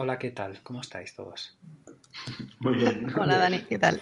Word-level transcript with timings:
Hola, 0.00 0.16
¿qué 0.16 0.30
tal? 0.30 0.60
¿Cómo 0.62 0.80
estáis 0.80 1.12
todos? 1.12 1.58
Muy 2.60 2.76
bien. 2.76 3.08
Hola 3.18 3.36
Dani, 3.36 3.62
¿qué 3.62 3.80
tal? 3.80 4.00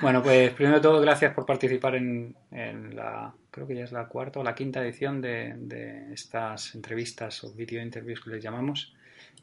Bueno, 0.00 0.22
pues 0.22 0.52
primero 0.52 0.76
de 0.76 0.82
todo, 0.82 1.00
gracias 1.00 1.34
por 1.34 1.46
participar 1.46 1.96
en, 1.96 2.36
en 2.52 2.94
la, 2.94 3.34
creo 3.50 3.66
que 3.66 3.74
ya 3.74 3.82
es 3.82 3.90
la 3.90 4.06
cuarta 4.06 4.38
o 4.38 4.44
la 4.44 4.54
quinta 4.54 4.82
edición 4.82 5.20
de, 5.20 5.54
de 5.56 6.12
estas 6.12 6.76
entrevistas 6.76 7.42
o 7.42 7.52
video 7.52 7.82
interviews 7.82 8.20
que 8.20 8.30
les 8.30 8.42
llamamos. 8.44 8.94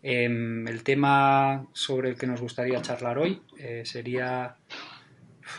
Em, 0.01 0.65
el 0.67 0.83
tema 0.83 1.67
sobre 1.73 2.09
el 2.09 2.15
que 2.15 2.27
nos 2.27 2.39
gustaría 2.39 2.81
charlar 2.81 3.17
hoy 3.17 3.41
eh, 3.57 3.81
sería, 3.85 4.55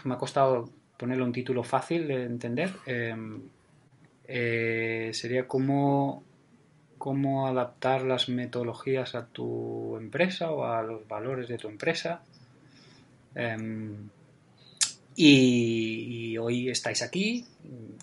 me 0.04 0.14
ha 0.14 0.18
costado 0.18 0.70
ponerle 0.96 1.24
un 1.24 1.32
título 1.32 1.62
fácil 1.64 2.08
de 2.08 2.24
entender, 2.24 2.72
em, 2.86 3.42
eh, 4.26 5.10
sería 5.12 5.46
cómo, 5.46 6.24
cómo 7.00 7.48
adaptar 7.48 8.02
las 8.02 8.28
metodologías 8.28 9.14
a 9.14 9.26
tu 9.26 9.96
empresa 9.96 10.50
o 10.50 10.64
a 10.66 10.82
los 10.82 11.08
valores 11.08 11.48
de 11.48 11.56
tu 11.56 11.68
empresa. 11.68 12.22
Em, 13.34 14.08
y, 15.16 16.36
hoy 16.38 16.68
estáis 16.70 17.02
aquí 17.02 17.44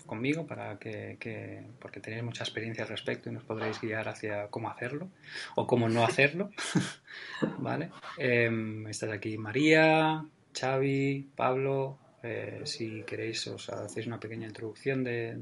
conmigo 0.06 0.46
para 0.46 0.78
que, 0.78 1.16
que- 1.20 1.62
porque 1.80 2.00
tenéis 2.00 2.22
mucha 2.24 2.42
experiencia 2.44 2.84
al 2.84 2.90
respecto 2.90 3.28
y 3.28 3.32
nos 3.32 3.44
podréis 3.44 3.80
guiar 3.80 4.08
hacia 4.08 4.48
cómo 4.48 4.68
hacerlo 4.70 5.08
o 5.56 5.66
cómo 5.66 5.88
no 5.88 6.04
hacerlo. 6.04 6.50
¿Vale? 7.58 7.90
Em, 8.18 8.86
estáis 8.88 9.12
aquí 9.12 9.38
María, 9.38 10.24
Xavi, 10.58 11.28
Pablo. 11.36 11.98
eh, 12.22 12.62
si 12.64 13.02
queréis 13.04 13.46
os 13.46 13.68
hacéis 13.70 14.06
una 14.08 14.18
pequeña 14.18 14.48
introducción 14.48 15.04
de- 15.04 15.34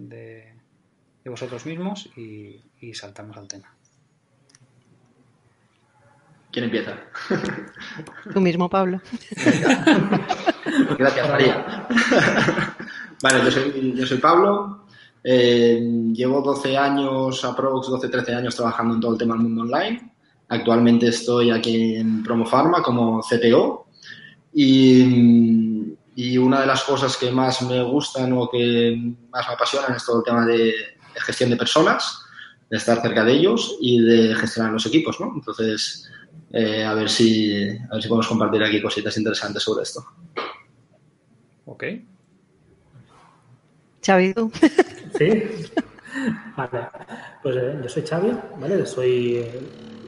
de 1.27 1.30
vosotros 1.30 1.66
mismos 1.66 2.08
y, 2.16 2.62
y 2.80 2.94
saltamos 2.94 3.36
al 3.36 3.48
tema. 3.48 3.74
¿Quién 6.52 6.66
empieza? 6.66 6.96
Tú 8.33 8.41
mismo, 8.41 8.70
Pablo. 8.70 9.00
Gracias, 10.96 11.28
María. 11.28 11.88
vale, 13.24 13.44
yo 13.44 13.50
soy, 13.50 13.92
yo 13.96 14.06
soy 14.06 14.18
Pablo. 14.18 14.86
Eh, 15.24 15.80
llevo 16.12 16.42
12 16.42 16.78
años, 16.78 17.44
aprox 17.44 17.88
12-13 17.88 18.36
años 18.36 18.55
trabajando 18.55 18.94
en 18.94 19.00
todo 19.00 19.14
el 19.14 19.18
tema 19.18 19.34
del 19.34 19.42
mundo 19.42 19.62
online. 19.62 20.12
Actualmente 20.48 21.08
estoy 21.08 21.50
aquí 21.50 21.96
en 21.96 22.22
Promofarma 22.22 22.84
como 22.84 23.20
CTO. 23.20 23.88
Y, 24.55 25.92
y 26.14 26.38
una 26.38 26.61
de 26.61 26.66
las 26.68 26.84
cosas 26.84 27.16
que 27.16 27.33
más 27.33 27.62
me 27.62 27.83
gustan 27.83 28.33
o 28.34 28.48
que 28.48 28.96
más 29.28 29.48
me 29.48 29.55
apasionan 29.55 29.96
es 29.96 30.06
todo 30.06 30.18
el 30.18 30.24
tema 30.24 30.46
de 30.46 30.95
gestión 31.20 31.50
de 31.50 31.56
personas, 31.56 32.22
de 32.70 32.77
estar 32.77 33.00
cerca 33.00 33.25
de 33.25 33.33
ellos 33.33 33.77
y 33.81 34.00
de 34.00 34.34
gestionar 34.34 34.72
los 34.72 34.86
equipos, 34.86 35.20
¿no? 35.20 35.33
Entonces, 35.34 36.11
eh, 36.53 36.84
a, 36.84 36.95
ver 36.95 37.08
si, 37.08 37.69
a 37.69 37.95
ver 37.95 38.03
si 38.03 38.08
podemos 38.08 38.28
compartir 38.28 38.62
aquí 38.62 38.81
cositas 38.81 39.17
interesantes 39.17 39.62
sobre 39.62 39.83
esto. 39.83 40.05
¿Ok? 41.67 41.84
Xavi, 44.05 44.35
tú. 44.35 44.51
Sí. 45.18 45.42
Vale. 46.57 46.89
Pues 47.42 47.57
eh, 47.57 47.80
yo 47.83 47.89
soy 47.89 48.02
Xavi, 48.02 48.33
¿vale? 48.61 48.85
Soy, 48.85 49.46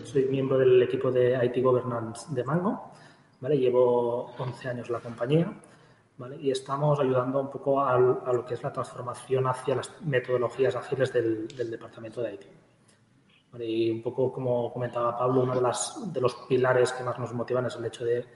soy 0.04 0.24
miembro 0.24 0.58
del 0.58 0.82
equipo 0.82 1.10
de 1.10 1.38
IT 1.44 1.62
Governance 1.62 2.26
de 2.30 2.44
Mango, 2.44 2.92
¿vale? 3.40 3.56
Llevo 3.56 4.34
11 4.38 4.68
años 4.68 4.86
en 4.88 4.92
la 4.92 5.00
compañía, 5.00 5.52
¿vale? 6.18 6.36
Y 6.40 6.50
estamos 6.50 6.98
ayudando 7.00 7.40
un 7.40 7.50
poco 7.50 7.80
al- 7.82 8.20
a, 8.26 8.32
lo 8.32 8.44
que 8.44 8.54
es 8.54 8.62
la 8.62 8.72
transformación 8.72 9.46
hacia 9.46 9.74
las 9.76 9.90
metodologías 10.02 10.76
ágiles 10.76 11.12
del, 11.12 11.48
del 11.48 11.70
departamento 11.70 12.20
de 12.20 12.34
IT. 12.34 12.42
¿Vale? 13.52 13.64
Y 13.66 13.90
un 13.90 14.02
poco 14.02 14.30
como 14.32 14.70
comentaba 14.72 15.16
Pablo, 15.16 15.42
uno 15.42 15.54
de, 15.54 15.62
las, 15.62 16.12
de 16.12 16.20
los 16.20 16.34
pilares 16.48 16.92
que 16.92 17.02
más 17.04 17.18
nos 17.18 17.32
motivan 17.32 17.64
es 17.66 17.76
el 17.76 17.84
hecho 17.86 18.04
de, 18.04 18.26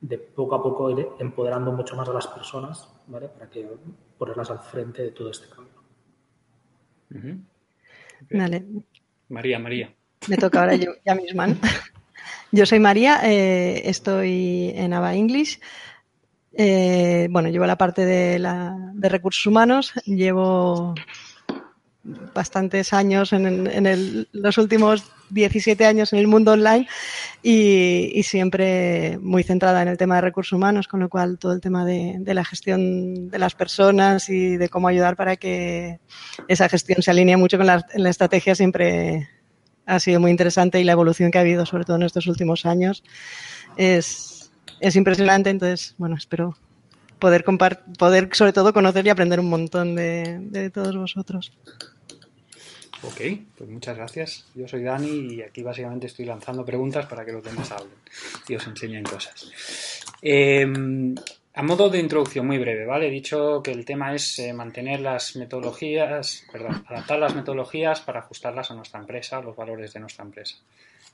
de 0.00 0.18
poco 0.18 0.56
a 0.56 0.62
poco 0.62 0.90
ir 0.90 1.06
empoderando 1.20 1.70
mucho 1.72 1.94
más 1.94 2.08
a 2.08 2.12
las 2.12 2.26
personas, 2.26 2.88
¿vale? 3.06 3.28
Para 3.28 3.48
que 3.48 3.68
ponerlas 4.18 4.50
al 4.50 4.58
frente 4.58 5.02
de 5.04 5.10
todo 5.12 5.30
este 5.30 5.48
cambio. 5.48 5.72
Vale, 8.30 8.66
María, 9.28 9.58
María. 9.58 9.94
me 10.28 10.36
toca 10.36 10.60
ahora 10.60 10.74
yo 10.74 10.92
ya 11.04 11.14
misma. 11.14 11.46
¿no? 11.48 11.56
Yo 12.52 12.64
soy 12.64 12.78
María, 12.78 13.20
eh, 13.24 13.82
estoy 13.88 14.72
en 14.74 14.92
Ava 14.94 15.14
English. 15.14 15.60
Eh, 16.58 17.28
bueno, 17.30 17.48
llevo 17.50 17.66
la 17.66 17.76
parte 17.76 18.04
de, 18.06 18.38
la, 18.38 18.74
de 18.94 19.08
recursos 19.08 19.44
humanos, 19.46 19.92
llevo 20.06 20.94
bastantes 22.34 22.92
años 22.92 23.32
en, 23.32 23.66
en 23.66 23.84
el- 23.86 24.28
los 24.32 24.58
últimos 24.58 25.04
17 25.30 25.84
años 25.84 26.12
en 26.12 26.20
el 26.20 26.28
mundo 26.28 26.52
online 26.52 26.86
y, 27.42 28.22
siempre 28.22 29.18
muy 29.20 29.42
centrada 29.42 29.82
en 29.82 29.88
el 29.88 29.96
tema 29.98 30.14
de 30.16 30.20
recursos 30.20 30.52
humanos, 30.52 30.86
con 30.86 31.00
lo 31.00 31.08
cual 31.08 31.36
todo 31.38 31.52
el 31.52 31.60
tema 31.60 31.84
de, 31.84 32.16
de 32.20 32.34
la 32.34 32.44
gestión 32.44 33.28
de 33.28 33.38
las 33.40 33.54
personas 33.56 34.28
y 34.28 34.56
de 34.56 34.68
cómo 34.68 34.86
ayudar 34.88 35.16
para 35.16 35.36
que 35.36 35.98
esa 36.46 36.68
gestión 36.68 37.02
se 37.02 37.10
alinee 37.10 37.36
mucho 37.36 37.56
con 37.58 37.66
la, 37.66 37.84
la 37.96 38.10
estrategia 38.10 38.54
siempre 38.54 39.28
ha 39.84 39.98
sido 40.00 40.20
muy 40.20 40.30
interesante 40.30 40.80
y 40.80 40.84
la 40.84 40.92
evolución 40.92 41.30
que 41.30 41.38
ha 41.38 41.42
habido, 41.42 41.66
sobre 41.66 41.84
todo 41.84 41.96
en 41.96 42.02
estos 42.04 42.26
últimos 42.28 42.66
años, 42.66 43.02
es, 43.76 44.35
es 44.80 44.96
impresionante. 44.96 45.50
Entonces, 45.50 45.94
bueno, 45.98 46.16
espero 46.16 46.56
poder, 47.18 47.44
poder 47.98 48.28
sobre 48.32 48.52
todo 48.52 48.72
conocer 48.72 49.06
y 49.06 49.10
aprender 49.10 49.40
un 49.40 49.48
montón 49.48 49.94
de, 49.94 50.70
todos 50.72 50.96
vosotros. 50.96 51.52
Ok, 53.02 53.20
pues 53.56 53.70
muchas 53.70 53.96
gracias. 53.96 54.46
Yo 54.54 54.66
soy 54.66 54.82
Dani 54.82 55.34
y 55.34 55.42
aquí 55.42 55.62
básicamente 55.62 56.06
estoy 56.06 56.24
lanzando 56.24 56.64
preguntas 56.64 57.06
para 57.06 57.24
que 57.24 57.32
los 57.32 57.44
demás 57.44 57.70
hablen 57.70 57.94
y 58.48 58.54
os 58.54 58.66
enseñen 58.66 59.04
cosas. 59.04 59.50
Eh, 60.22 60.66
a 61.58 61.62
modo 61.62 61.88
de 61.88 61.98
introducción 61.98 62.46
muy 62.46 62.58
breve, 62.58 62.84
¿vale? 62.84 63.08
He 63.08 63.10
dicho 63.10 63.62
que 63.62 63.70
el 63.70 63.86
tema 63.86 64.14
es 64.14 64.38
eh, 64.38 64.52
mantener 64.52 65.00
las 65.00 65.36
metodologías, 65.36 66.44
perdón, 66.52 66.84
adaptar 66.86 67.18
las 67.18 67.34
metodologías 67.34 68.02
para 68.02 68.20
ajustarlas 68.20 68.70
a 68.70 68.74
nuestra 68.74 69.00
empresa, 69.00 69.40
los 69.40 69.56
valores 69.56 69.94
de 69.94 70.00
nuestra 70.00 70.26
empresa. 70.26 70.56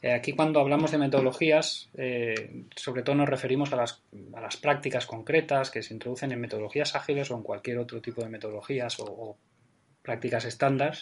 Eh, 0.03 0.13
aquí 0.13 0.33
cuando 0.33 0.59
hablamos 0.59 0.91
de 0.91 0.99
metodologías, 0.99 1.89
eh, 1.95 2.65
sobre 2.75 3.03
todo 3.03 3.15
nos 3.15 3.29
referimos 3.29 3.73
a 3.73 3.77
las, 3.77 4.03
prácticas 4.61 5.07
concretas 5.07 5.71
que 5.71 5.83
se 5.83 5.95
introducen 5.95 6.33
en 6.33 6.41
metodologías 6.41 6.97
ágiles 6.97 7.31
o 7.31 7.37
en 7.37 7.43
cualquier 7.45 7.79
otro 7.79 8.01
tipo 8.03 8.21
de 8.21 8.29
metodologías 8.29 8.99
o, 8.99 9.37
prácticas 10.03 10.45
estándar 10.45 10.97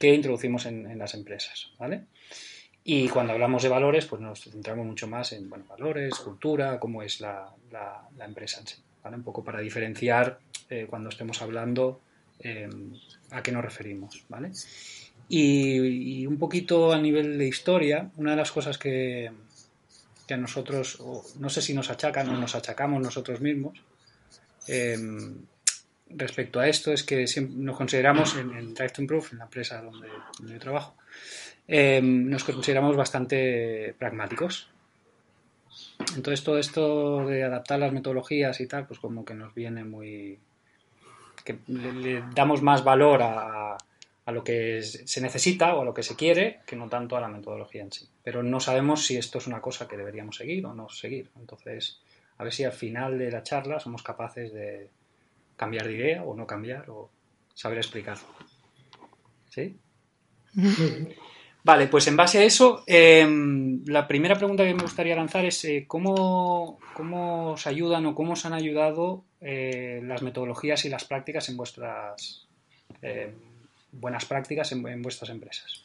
que 0.00 0.12
introducimos 0.12 0.66
en, 0.66 0.98
las 0.98 1.14
empresas, 1.14 1.70
¿vale? 1.78 2.06
Y 2.82 3.08
cuando 3.08 3.32
hablamos 3.32 3.62
de 3.62 3.68
valores, 3.68 4.06
pues 4.06 4.20
nos 4.20 4.42
centramos 4.42 4.84
mucho 4.84 5.06
más 5.06 5.32
en 5.32 5.48
valores, 5.48 6.16
cultura, 6.16 6.80
cómo 6.80 7.04
es 7.04 7.20
la, 7.20 7.54
empresa 8.18 8.58
en 8.58 8.66
sí, 8.66 8.82
¿vale? 9.04 9.16
Un 9.16 9.22
poco 9.22 9.44
para 9.44 9.60
diferenciar 9.60 10.40
eh, 10.68 10.86
cuando 10.90 11.10
estemos 11.10 11.40
hablando 11.42 12.00
a 13.30 13.42
qué 13.42 13.52
nos 13.52 13.64
referimos, 13.64 14.24
¿vale? 14.28 14.50
Y, 15.28 16.26
un 16.26 16.38
poquito 16.38 16.92
a 16.92 16.98
nivel 16.98 17.38
de 17.38 17.46
historia, 17.46 18.10
una 18.16 18.30
de 18.30 18.36
las 18.36 18.50
cosas 18.50 18.78
que, 18.78 19.30
que 20.26 20.34
a 20.34 20.36
nosotros, 20.38 20.98
o 21.00 21.24
no 21.38 21.50
sé 21.50 21.60
si 21.60 21.74
nos 21.74 21.90
achacan 21.90 22.28
o 22.30 22.38
nos 22.38 22.54
achacamos 22.54 23.02
nosotros 23.02 23.40
mismos, 23.40 23.82
eh, 24.68 24.96
respecto 26.10 26.60
a 26.60 26.68
esto 26.68 26.92
es 26.92 27.02
que 27.02 27.26
nos 27.50 27.76
consideramos 27.76 28.36
en, 28.36 28.56
en 28.56 28.74
Drive 28.74 28.90
to 28.90 29.02
Improve, 29.02 29.26
en 29.32 29.38
la 29.38 29.44
empresa 29.44 29.82
donde, 29.82 30.08
yo 30.40 30.58
trabajo, 30.58 30.94
eh, 31.66 32.00
nos 32.02 32.44
consideramos 32.44 32.96
bastante 32.96 33.94
pragmáticos. 33.98 34.70
Entonces 36.16 36.42
todo 36.42 36.58
esto 36.58 37.26
de 37.26 37.44
adaptar 37.44 37.78
las 37.78 37.92
metodologías 37.92 38.60
y 38.60 38.66
tal, 38.66 38.86
pues 38.86 38.98
como 38.98 39.24
que 39.24 39.34
nos 39.34 39.54
viene 39.54 39.84
muy... 39.84 40.38
que 41.44 41.58
le, 41.66 41.92
le 41.92 42.24
damos 42.34 42.62
más 42.62 42.82
valor 42.82 43.22
a, 43.22 43.76
a 44.28 44.30
lo 44.30 44.44
que 44.44 44.82
se 44.82 45.22
necesita 45.22 45.74
o 45.74 45.80
a 45.80 45.84
lo 45.86 45.94
que 45.94 46.02
se 46.02 46.14
quiere 46.14 46.60
que 46.66 46.76
no 46.76 46.86
tanto 46.86 47.16
a 47.16 47.20
la 47.22 47.28
metodología 47.28 47.80
en 47.80 47.90
sí. 47.90 48.06
Pero 48.22 48.42
no 48.42 48.60
sabemos 48.60 49.06
si 49.06 49.16
esto 49.16 49.38
es 49.38 49.46
una 49.46 49.62
cosa 49.62 49.88
que 49.88 49.96
deberíamos 49.96 50.36
seguir 50.36 50.66
o 50.66 50.74
no 50.74 50.90
seguir. 50.90 51.30
Entonces, 51.40 52.02
a 52.36 52.44
ver 52.44 52.52
si 52.52 52.62
al 52.62 52.74
final 52.74 53.18
de 53.18 53.30
la 53.30 53.42
charla 53.42 53.80
somos 53.80 54.02
capaces 54.02 54.52
de 54.52 54.90
cambiar 55.56 55.86
de 55.86 55.94
idea 55.94 56.24
o 56.24 56.36
no 56.36 56.46
cambiar 56.46 56.90
o 56.90 57.08
saber 57.54 57.78
explicarlo. 57.78 58.28
¿Sí? 59.48 59.78
Vale, 61.64 61.86
pues 61.86 62.06
en 62.08 62.16
base 62.16 62.40
a 62.40 62.44
eso, 62.44 62.84
em, 62.86 63.82
la 63.86 64.06
primera 64.06 64.34
pregunta 64.34 64.62
que 64.62 64.74
me 64.74 64.82
gustaría 64.82 65.16
lanzar 65.16 65.46
es 65.46 65.64
eh, 65.64 65.86
¿cómo, 65.88 66.78
¿cómo, 66.92 67.52
os 67.52 67.66
ayudan 67.66 68.04
o 68.04 68.14
cómo 68.14 68.34
os 68.34 68.44
han 68.44 68.52
ayudado 68.52 69.24
eh, 69.40 70.02
las 70.04 70.20
metodologías 70.20 70.84
y 70.84 70.90
las 70.90 71.06
prácticas 71.06 71.48
en 71.48 71.56
vuestras 71.56 72.46
em, 73.00 73.47
buenas 73.92 74.24
prácticas 74.24 74.72
en, 74.72 75.02
vuestras 75.02 75.30
empresas? 75.30 75.84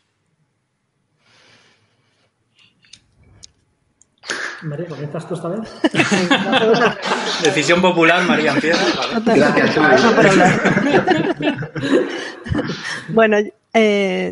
María, 4.62 4.88
¿comienzas 4.88 5.28
tú 5.28 5.36
esta 5.36 5.50
vez? 5.50 5.70
Decisión 7.44 7.82
popular, 7.82 8.26
María 8.26 8.54
empieza. 8.54 8.86
Gracias, 9.26 9.76
bueno, 13.10 13.38
eh, 13.74 14.32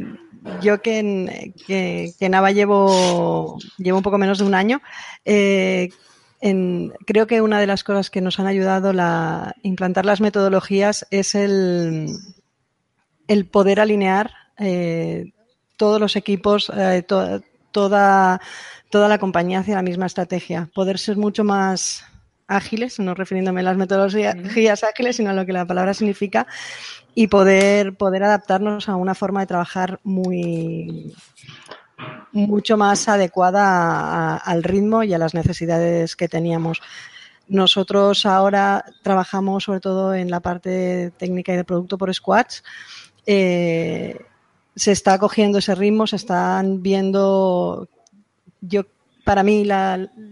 yo 0.61 0.81
que 0.81 0.99
en, 0.99 1.53
que, 1.67 2.29
Nava 2.29 2.51
llevo, 2.51 3.57
llevo 3.77 3.97
un 3.97 4.03
poco 4.03 4.17
menos 4.17 4.39
de 4.39 4.45
un 4.45 4.55
año, 4.55 4.81
eh, 5.25 5.89
creo 7.05 7.27
que 7.27 7.41
una 7.41 7.59
de 7.59 7.67
las 7.67 7.83
cosas 7.83 8.09
que 8.09 8.21
nos 8.21 8.39
han 8.39 8.47
ayudado 8.47 8.93
a 8.97 9.53
implantar 9.63 10.05
las 10.05 10.21
metodologías 10.21 11.05
es 11.11 11.35
el, 11.35 12.07
el 13.31 13.45
poder 13.45 13.79
alinear 13.79 14.31
eh, 14.57 15.31
todos 15.77 16.01
los 16.01 16.17
equipos, 16.17 16.69
eh, 16.75 17.01
toda, 17.01 18.41
toda 18.89 19.07
la 19.07 19.17
compañía 19.19 19.59
hacia 19.59 19.75
la 19.75 19.81
misma 19.81 20.05
estrategia, 20.05 20.69
poder 20.75 20.99
ser 20.99 21.15
mucho 21.15 21.45
más 21.45 22.03
ágiles, 22.47 22.99
no 22.99 23.13
refiriéndome 23.13 23.61
a 23.61 23.63
las 23.63 23.77
metodologías 23.77 24.83
ágiles, 24.83 25.15
sino 25.15 25.29
a 25.29 25.33
lo 25.33 25.45
que 25.45 25.53
la 25.53 25.65
palabra 25.65 25.93
significa, 25.93 26.45
y 27.15 27.27
poder, 27.27 27.95
poder 27.95 28.23
adaptarnos 28.23 28.89
a 28.89 28.97
una 28.97 29.15
forma 29.15 29.39
de 29.39 29.47
trabajar 29.47 30.01
muy 30.03 31.13
mucho 32.33 32.75
más 32.75 33.07
adecuada 33.07 34.35
al 34.35 34.63
ritmo 34.63 35.03
y 35.03 35.13
a 35.13 35.17
las 35.17 35.33
necesidades 35.33 36.17
que 36.17 36.27
teníamos. 36.27 36.81
Nosotros 37.47 38.25
ahora 38.25 38.83
trabajamos 39.03 39.65
sobre 39.65 39.79
todo 39.79 40.13
en 40.13 40.31
la 40.31 40.39
parte 40.39 41.11
técnica 41.17 41.53
y 41.53 41.57
de 41.57 41.63
producto 41.63 41.97
por 41.97 42.13
squads. 42.13 42.63
Eh, 43.33 44.19
se 44.75 44.91
está 44.91 45.17
cogiendo 45.17 45.59
ese 45.59 45.73
ritmo, 45.73 46.05
se 46.05 46.17
están 46.17 46.83
viendo, 46.83 47.87
yo 48.59 48.83
para 49.23 49.41
mí 49.41 49.65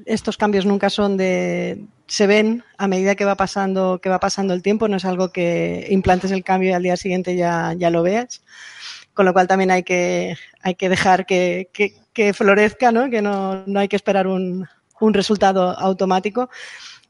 estos 0.05 0.35
cambios 0.35 0.65
nunca 0.65 0.89
son 0.89 1.15
de, 1.15 1.85
se 2.07 2.27
ven 2.27 2.65
a 2.77 2.89
medida 2.89 3.15
que 3.15 3.23
va 3.23 3.35
pasando, 3.35 3.99
que 4.01 4.09
va 4.09 4.19
pasando 4.19 4.53
el 4.53 4.61
tiempo, 4.61 4.89
no 4.89 4.97
es 4.97 5.05
algo 5.05 5.31
que 5.31 5.87
implantes 5.89 6.31
el 6.31 6.43
cambio 6.43 6.71
y 6.71 6.73
al 6.73 6.83
día 6.83 6.97
siguiente 6.97 7.37
ya, 7.37 7.73
ya 7.77 7.89
lo 7.89 8.03
veas. 8.03 8.41
Con 9.13 9.25
lo 9.25 9.31
cual 9.31 9.47
también 9.47 9.71
hay 9.71 9.83
que, 9.83 10.35
hay 10.61 10.75
que 10.75 10.89
dejar 10.89 11.25
que, 11.25 11.69
que, 12.13 12.33
florezca, 12.33 12.91
¿no? 12.91 13.09
que 13.09 13.21
no, 13.21 13.63
no, 13.65 13.79
hay 13.79 13.87
que 13.87 13.95
esperar 13.95 14.27
un, 14.27 14.67
un 14.99 15.13
resultado 15.13 15.69
automático. 15.69 16.49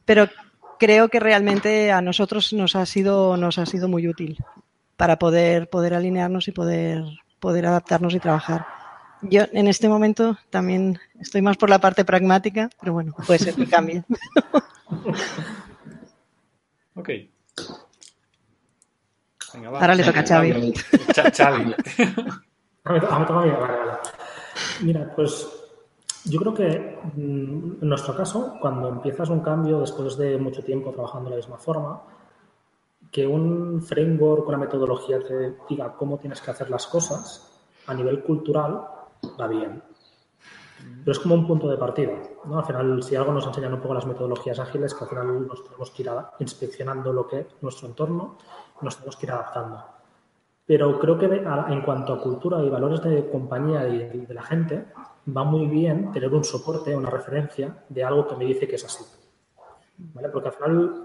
Pero 0.06 0.30
creo 0.78 1.10
que 1.10 1.20
realmente 1.20 1.92
a 1.92 2.02
nosotros 2.02 2.54
nos 2.54 2.76
ha 2.76 2.86
sido, 2.86 3.38
nos 3.38 3.58
ha 3.58 3.66
sido 3.66 3.88
muy 3.88 4.08
útil 4.08 4.38
para 5.00 5.18
poder, 5.18 5.70
poder 5.70 5.94
alinearnos 5.94 6.50
y 6.50 6.52
poder, 6.52 7.06
poder 7.40 7.66
adaptarnos 7.66 8.14
y 8.14 8.20
trabajar. 8.20 8.66
Yo 9.22 9.44
en 9.54 9.70
este 9.70 9.88
momento 9.88 10.38
también 10.50 11.00
estoy 11.22 11.42
más 11.42 11.56
por 11.56 11.70
la 11.70 11.80
parte 11.80 12.04
pragmática, 12.04 12.70
pero 12.82 12.92
bueno, 12.92 13.16
puede 13.26 13.40
ser 13.40 13.54
que 13.54 13.66
cambie. 13.66 14.04
ok. 16.96 17.10
Ahora 19.68 19.96
le 19.96 20.04
toca 20.04 20.20
a 20.20 20.28
Xavi. 20.28 20.52
Xavi. 21.34 21.64
a 22.84 22.92
mí, 22.92 23.00
toca 23.00 23.16
a 23.16 23.20
mí. 23.20 23.26
Vale, 23.30 23.54
vale. 23.54 23.92
Mira, 24.82 25.14
pues 25.16 25.48
yo 26.26 26.42
creo 26.42 26.54
que 26.54 27.00
mm, 27.16 27.84
en 27.84 27.90
nuestro 27.90 28.18
caso, 28.18 28.58
cuando 28.60 28.90
empiezas 28.90 29.30
un 29.30 29.40
cambio 29.40 29.80
después 29.80 30.18
de 30.18 30.38
mucho 30.38 30.62
tiempo 30.62 30.92
trabajando 30.92 31.30
de 31.30 31.38
la 31.38 31.42
misma 31.42 31.58
forma, 31.58 32.02
que 33.12 33.26
un 33.26 33.82
framework, 33.82 34.48
una 34.48 34.58
metodología 34.58 35.20
te 35.20 35.56
diga 35.68 35.94
cómo 35.94 36.18
tienes 36.18 36.42
que 36.42 36.52
hacer 36.52 36.70
las 36.70 36.88
cosas 36.88 37.50
a 37.88 37.94
nivel 37.94 38.22
cultural 38.24 38.86
va 39.40 39.48
bien. 39.48 39.82
Pero 41.04 41.12
es 41.12 41.20
como 41.20 41.36
un 41.36 41.48
punto 41.48 41.68
de 41.68 41.78
partida. 41.78 42.14
¿no? 42.46 42.60
Al 42.60 42.66
final, 42.66 43.04
si 43.04 43.16
algo 43.16 43.34
nos 43.34 43.46
enseñan 43.46 43.74
un 43.74 43.82
poco 43.82 43.96
las 43.96 44.06
metodologías 44.06 44.60
ágiles, 44.60 44.94
que 44.94 45.04
al 45.04 45.10
final 45.10 45.48
nos 45.48 45.64
tenemos 45.64 45.92
que 45.92 46.04
ir 46.04 46.12
inspeccionando 46.40 47.12
lo 47.12 47.28
que 47.28 47.40
es 47.40 47.48
nuestro 47.62 47.88
entorno, 47.88 48.38
nos 48.82 48.96
tenemos 48.96 49.18
que 49.18 49.26
ir 49.26 49.32
adaptando. 49.32 49.84
Pero 50.66 51.00
creo 51.00 51.18
que 51.18 51.26
en 51.26 51.82
cuanto 51.82 52.14
a 52.14 52.22
cultura 52.22 52.64
y 52.64 52.70
valores 52.70 53.02
de 53.02 53.28
compañía 53.30 53.88
y 53.88 54.26
de 54.26 54.34
la 54.34 54.44
gente, 54.44 54.86
va 55.36 55.44
muy 55.44 55.66
bien 55.66 56.12
tener 56.12 56.32
un 56.34 56.44
soporte, 56.44 56.96
una 56.96 57.10
referencia 57.10 57.84
de 57.90 58.04
algo 58.04 58.28
que 58.28 58.36
me 58.36 58.46
dice 58.46 58.68
que 58.68 58.76
es 58.76 58.86
así. 58.86 59.04
¿Vale? 59.98 60.30
Porque 60.30 60.50
al 60.50 60.54
final 60.54 61.04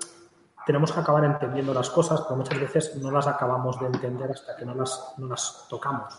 tenemos 0.67 0.93
que 0.93 1.01
acabar 1.01 1.25
entendiendo 1.25 1.75
las 1.75 1.91
cosas, 1.91 2.23
pero 2.23 2.37
muchas 2.37 2.61
veces 2.61 2.97
no 2.97 3.11
las 3.11 3.27
acabamos 3.27 3.79
de 3.81 3.87
entender 3.87 4.31
hasta 4.31 4.57
que 4.57 4.65
no 4.65 4.75
las, 4.75 5.15
no 5.19 5.29
las 5.29 5.67
tocamos. 5.69 6.19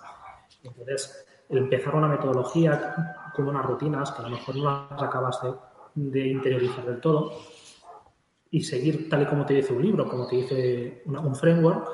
Entonces, 0.64 1.26
el 1.50 1.60
empezar 1.60 1.96
una 1.96 2.08
metodología 2.08 3.32
con 3.36 3.48
unas 3.48 3.66
rutinas 3.66 4.12
que 4.12 4.20
a 4.20 4.24
lo 4.24 4.30
mejor 4.30 4.56
no 4.56 4.88
las 4.92 5.02
acabas 5.02 5.40
de, 5.94 6.28
interiorizar 6.28 6.86
del 6.86 7.00
todo 7.00 7.34
y 8.52 8.62
seguir 8.62 9.10
tal 9.10 9.24
y 9.24 9.26
como 9.26 9.46
te 9.46 9.56
dice 9.56 9.74
un 9.74 9.82
libro, 9.82 10.08
como 10.08 10.28
te 10.28 10.38
dice 10.38 11.04
un 11.06 11.36
framework, 11.36 11.88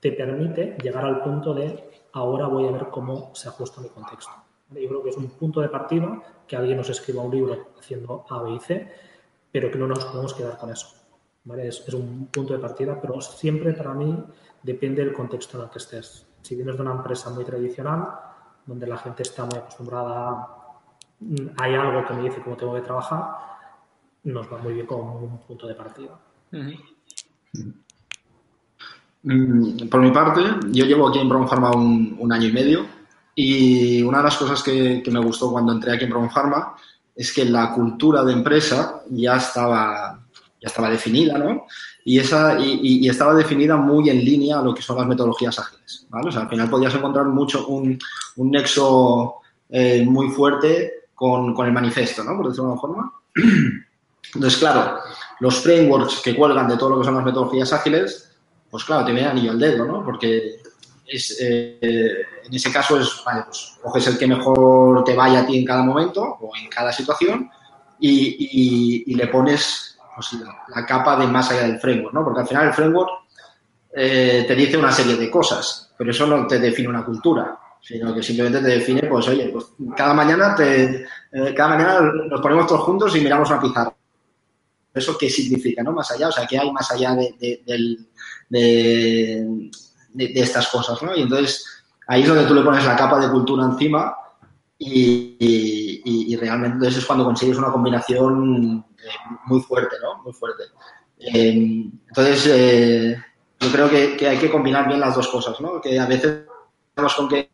te 0.00 0.12
permite 0.12 0.76
llegar 0.82 1.04
al 1.04 1.22
punto 1.22 1.54
de 1.54 1.90
ahora 2.12 2.46
voy 2.46 2.68
a 2.68 2.72
ver 2.72 2.88
cómo 2.90 3.30
se 3.34 3.48
ajusta 3.48 3.80
mi 3.80 3.88
contexto. 3.88 4.32
Yo 4.70 4.88
creo 4.88 5.02
que 5.02 5.10
es 5.10 5.16
un 5.16 5.30
punto 5.30 5.60
de 5.60 5.68
partida 5.68 6.22
que 6.46 6.56
alguien 6.56 6.76
nos 6.76 6.90
escriba 6.90 7.22
un 7.22 7.30
libro 7.34 7.68
haciendo 7.78 8.24
A, 8.28 8.42
B 8.42 8.52
y 8.52 8.60
C, 8.60 8.92
pero 9.50 9.70
que 9.70 9.78
no 9.78 9.86
nos 9.86 10.04
podemos 10.04 10.34
quedar 10.34 10.58
con 10.58 10.70
eso. 10.70 11.03
Es, 11.52 11.84
es, 11.86 11.94
un 11.94 12.26
punto 12.26 12.54
de 12.54 12.58
partida, 12.58 12.98
pero 13.00 13.20
siempre 13.20 13.74
para 13.74 13.92
mí 13.92 14.16
depende 14.62 15.04
del 15.04 15.12
contexto 15.12 15.58
en 15.58 15.64
el 15.64 15.70
que 15.70 15.78
estés. 15.78 16.26
Si 16.40 16.54
vienes 16.54 16.76
de 16.76 16.82
una 16.82 16.92
empresa 16.92 17.30
muy 17.30 17.44
tradicional, 17.44 18.08
donde 18.66 18.86
la 18.86 18.96
gente 18.96 19.22
está 19.22 19.44
muy 19.44 19.58
acostumbrada, 19.58 20.48
mm, 21.20 21.46
hay 21.58 21.74
algo 21.74 22.06
que 22.06 22.14
me 22.14 22.22
dice 22.22 22.40
cómo 22.42 22.56
tengo 22.56 22.74
que 22.74 22.80
trabajar, 22.80 23.36
nos 24.24 24.50
va 24.50 24.58
muy 24.58 24.74
bien 24.74 24.86
como 24.86 25.18
un 25.18 25.38
punto 25.38 25.66
de 25.66 25.74
partida. 25.74 26.18
Por 29.90 30.00
mi 30.00 30.10
parte, 30.10 30.42
yo 30.70 30.84
llevo 30.84 31.08
aquí 31.08 31.18
en 31.18 31.28
Brown 31.28 31.48
Pharma 31.48 31.72
un, 31.72 32.32
año 32.32 32.48
y 32.48 32.52
medio 32.52 32.86
y 33.34 34.02
una 34.02 34.18
de 34.18 34.24
las 34.24 34.36
cosas 34.36 34.62
que, 34.62 35.02
me 35.10 35.20
gustó 35.20 35.50
cuando 35.50 35.72
entré 35.72 35.92
aquí 35.92 36.04
en 36.04 36.10
Brown 36.10 36.30
Pharma 36.30 36.74
es 37.14 37.32
que 37.32 37.44
la 37.44 37.72
cultura 37.72 38.24
de 38.24 38.32
empresa 38.32 39.02
ya 39.10 39.36
estaba, 39.36 40.23
ya 40.64 40.68
estaba 40.68 40.88
definida, 40.88 41.36
¿no? 41.36 41.66
y, 42.04 42.18
esa, 42.18 42.58
y, 42.58 43.06
estaba 43.06 43.34
definida 43.34 43.76
muy 43.76 44.08
en 44.08 44.24
línea 44.24 44.58
a 44.58 44.62
lo 44.62 44.74
que 44.74 44.80
son 44.80 44.96
las 44.96 45.06
metodologías 45.06 45.58
ágiles. 45.58 46.06
¿vale? 46.08 46.28
O 46.28 46.32
sea, 46.32 46.42
al 46.42 46.48
final 46.48 46.70
podías 46.70 46.94
encontrar 46.94 47.26
mucho 47.26 47.66
un, 47.66 47.98
un 48.36 48.50
nexo 48.50 49.36
eh, 49.68 50.04
muy 50.06 50.28
fuerte 50.30 51.08
con, 51.14 51.54
con, 51.54 51.66
el 51.66 51.72
manifiesto, 51.72 52.24
¿no? 52.24 52.36
por 52.36 52.48
decirlo 52.48 52.68
de 52.68 52.72
alguna 52.74 52.80
forma. 52.80 53.12
Entonces, 54.34 54.58
claro, 54.58 54.98
los 55.40 55.60
frameworks 55.60 56.20
que 56.22 56.34
cuelgan 56.34 56.68
de 56.68 56.78
todo 56.78 56.90
lo 56.90 56.98
que 56.98 57.04
son 57.04 57.14
las 57.14 57.24
metodologías 57.24 57.72
ágiles, 57.72 58.30
pues 58.70 58.84
claro, 58.84 59.04
te 59.04 59.12
viene 59.12 59.28
anillo 59.28 59.50
al 59.50 59.60
dedo, 59.60 59.84
¿no? 59.84 60.02
Porque 60.02 60.56
es, 61.06 61.38
eh, 61.40 62.22
en 62.44 62.54
ese 62.54 62.72
caso 62.72 62.98
es, 62.98 63.22
vale, 63.24 63.44
pues 63.44 63.76
coges 63.82 64.06
el 64.08 64.18
que 64.18 64.26
mejor 64.26 65.04
te 65.04 65.14
vaya 65.14 65.40
a 65.40 65.46
ti 65.46 65.58
en 65.58 65.64
cada 65.64 65.82
momento 65.82 66.22
o 66.22 66.50
en 66.56 66.68
cada 66.68 66.92
situación 66.92 67.50
y, 68.00 69.04
y 69.06 69.14
le 69.14 69.28
pones 69.28 69.93
pues, 70.14 70.36
la, 70.68 70.86
capa 70.86 71.16
de 71.16 71.26
más 71.26 71.50
allá 71.50 71.62
del 71.62 71.78
framework, 71.78 72.14
¿no? 72.14 72.24
Porque 72.24 72.40
al 72.40 72.46
final 72.46 72.66
el 72.66 72.72
framework 72.72 73.10
eh, 73.92 74.44
te 74.46 74.54
dice 74.54 74.76
una 74.76 74.92
serie 74.92 75.16
de 75.16 75.30
cosas, 75.30 75.92
pero 75.96 76.10
eso 76.10 76.26
no 76.26 76.46
te 76.46 76.58
define 76.58 76.88
una 76.88 77.04
cultura, 77.04 77.58
sino 77.80 78.14
que 78.14 78.22
simplemente 78.22 78.60
te 78.60 78.74
define, 78.74 79.02
pues, 79.08 79.28
oye, 79.28 79.48
pues 79.48 79.66
cada 79.96 80.14
mañana 80.14 80.54
te, 80.54 81.06
eh, 81.32 81.54
cada 81.54 81.70
mañana 81.70 82.12
nos 82.28 82.40
ponemos 82.40 82.66
todos 82.66 82.82
juntos 82.82 83.14
y 83.16 83.20
miramos 83.20 83.50
una 83.50 83.60
pizarra. 83.60 83.94
¿Eso 84.92 85.18
qué 85.18 85.28
significa, 85.28 85.82
no? 85.82 85.92
Más 85.92 86.10
allá, 86.12 86.28
o 86.28 86.32
sea, 86.32 86.46
¿qué 86.46 86.58
hay 86.58 86.70
más 86.70 86.90
allá 86.90 87.14
de, 87.14 87.34
de, 87.66 87.98
de 90.12 90.40
estas 90.40 90.68
cosas, 90.68 91.02
¿no? 91.02 91.16
Y 91.16 91.22
entonces 91.22 91.64
ahí 92.06 92.22
es 92.22 92.28
donde 92.28 92.44
tú 92.44 92.54
le 92.54 92.62
pones 92.62 92.84
la 92.84 92.96
capa 92.96 93.18
de 93.18 93.30
cultura 93.30 93.64
encima 93.64 94.14
y, 94.78 96.36
realmente 96.36 96.74
entonces 96.76 96.98
es 96.98 97.06
cuando 97.06 97.24
consigues 97.24 97.56
una 97.58 97.70
combinación 97.70 98.84
eh, 98.98 99.08
muy 99.46 99.60
fuerte, 99.60 99.96
¿no? 100.02 100.22
Muy 100.22 100.32
fuerte. 100.32 100.64
Eh, 101.18 101.90
entonces, 102.08 102.46
eh, 102.52 103.16
yo 103.60 103.70
creo 103.70 103.88
que, 103.88 104.28
hay 104.28 104.38
que 104.38 104.50
combinar 104.50 104.86
bien 104.88 105.00
las 105.00 105.14
dos 105.14 105.28
cosas, 105.28 105.60
¿no? 105.60 105.80
Que 105.80 105.98
a 105.98 106.06
veces 106.06 106.42
estamos 106.88 107.14
con 107.14 107.28
que, 107.28 107.50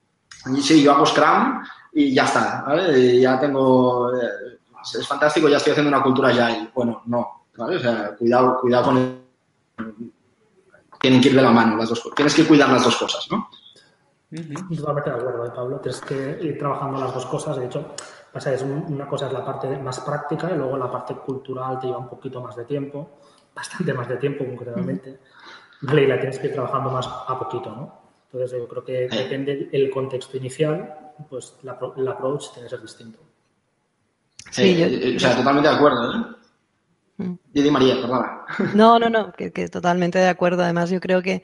sí, 0.62 0.83
yo 0.83 0.93
hago 0.93 1.07
Scrum 1.07 1.62
y 1.93 2.15
ya 2.15 2.25
está, 2.25 2.65
¿vale? 2.67 3.21
ya 3.21 3.39
tengo, 3.39 4.12
es 4.15 5.07
fantástico, 5.07 5.49
ya 5.49 5.59
estoy 5.59 5.73
haciendo 5.73 5.95
una 5.95 6.03
cultura 6.03 6.33
ya. 6.33 6.71
bueno, 6.75 7.03
no, 7.07 7.45
¿vale? 7.57 7.77
O 7.77 7.81
sea, 7.81 8.17
cuidado, 8.17 8.59
cuidado 8.61 8.85
con 8.87 8.97
el, 8.97 9.95
Tienen 10.99 11.21
que 11.21 11.29
ir 11.29 11.35
de 11.35 11.43
la 11.43 11.50
mano 11.50 11.77
las 11.77 11.89
dos. 11.89 12.03
Tienes 12.15 12.35
que 12.35 12.47
cuidar 12.47 12.71
las 12.71 12.85
dos 12.85 12.97
cosas, 12.97 13.27
¿no? 13.31 13.49
Totalmente 14.31 15.11
de 15.11 15.17
acuerdo, 15.17 15.47
¿eh, 15.47 15.51
Pablo. 15.55 15.81
Tienes 15.81 16.01
que 16.03 16.39
ir 16.41 16.59
trabajando 16.59 17.01
las 17.01 17.13
dos 17.13 17.27
cosas. 17.27 17.57
De 17.57 17.67
hecho, 17.67 17.95
pasa, 18.33 18.55
es 18.55 18.63
una 18.63 19.07
cosa 19.07 19.27
es 19.27 19.33
la 19.33 19.45
parte 19.45 19.77
más 19.79 20.01
práctica 20.01 20.51
y 20.53 20.57
luego 20.57 20.77
la 20.77 20.91
parte 20.91 21.15
cultural 21.15 21.79
te 21.81 21.89
lleva 21.89 21.99
un 21.99 22.09
poquito 22.09 22.41
más 22.41 22.55
de 22.55 22.65
tiempo, 22.65 23.19
bastante 23.55 23.93
más 23.93 24.09
de 24.09 24.17
tiempo 24.17 24.45
concretamente. 24.45 25.19
Vale, 25.83 26.05
y 26.05 26.07
la 26.07 26.19
tienes 26.19 26.39
que 26.39 26.47
ir 26.49 26.53
trabajando 26.53 26.91
más 26.91 27.09
a 27.09 27.39
poquito, 27.39 27.71
¿no? 27.71 28.01
Entonces, 28.33 28.59
yo 28.59 28.69
creo 28.69 28.85
que 28.85 29.09
depende 29.09 29.69
el 29.73 29.91
contexto 29.91 30.37
inicial, 30.37 31.13
pues 31.29 31.57
la, 31.63 31.77
el 31.97 32.07
approach 32.07 32.53
tiene 32.53 32.67
que 32.67 32.71
ser 32.71 32.83
distinto. 32.83 33.19
Sí, 34.51 34.77
yo, 34.77 34.87
eh, 34.87 35.17
o 35.17 35.19
sea, 35.19 35.37
totalmente 35.37 35.69
de 35.69 35.75
acuerdo, 35.75 36.13
¿eh? 36.13 36.41
Mm. 37.19 37.71
María, 37.73 37.97
perdona. 38.01 38.45
No, 38.75 38.99
no, 38.99 39.11
no, 39.11 39.33
que, 39.33 39.51
totalmente 39.69 40.19
de 40.19 40.29
acuerdo. 40.29 40.63
Además, 40.63 40.91
yo 40.91 41.01
creo 41.01 41.23
que 41.23 41.43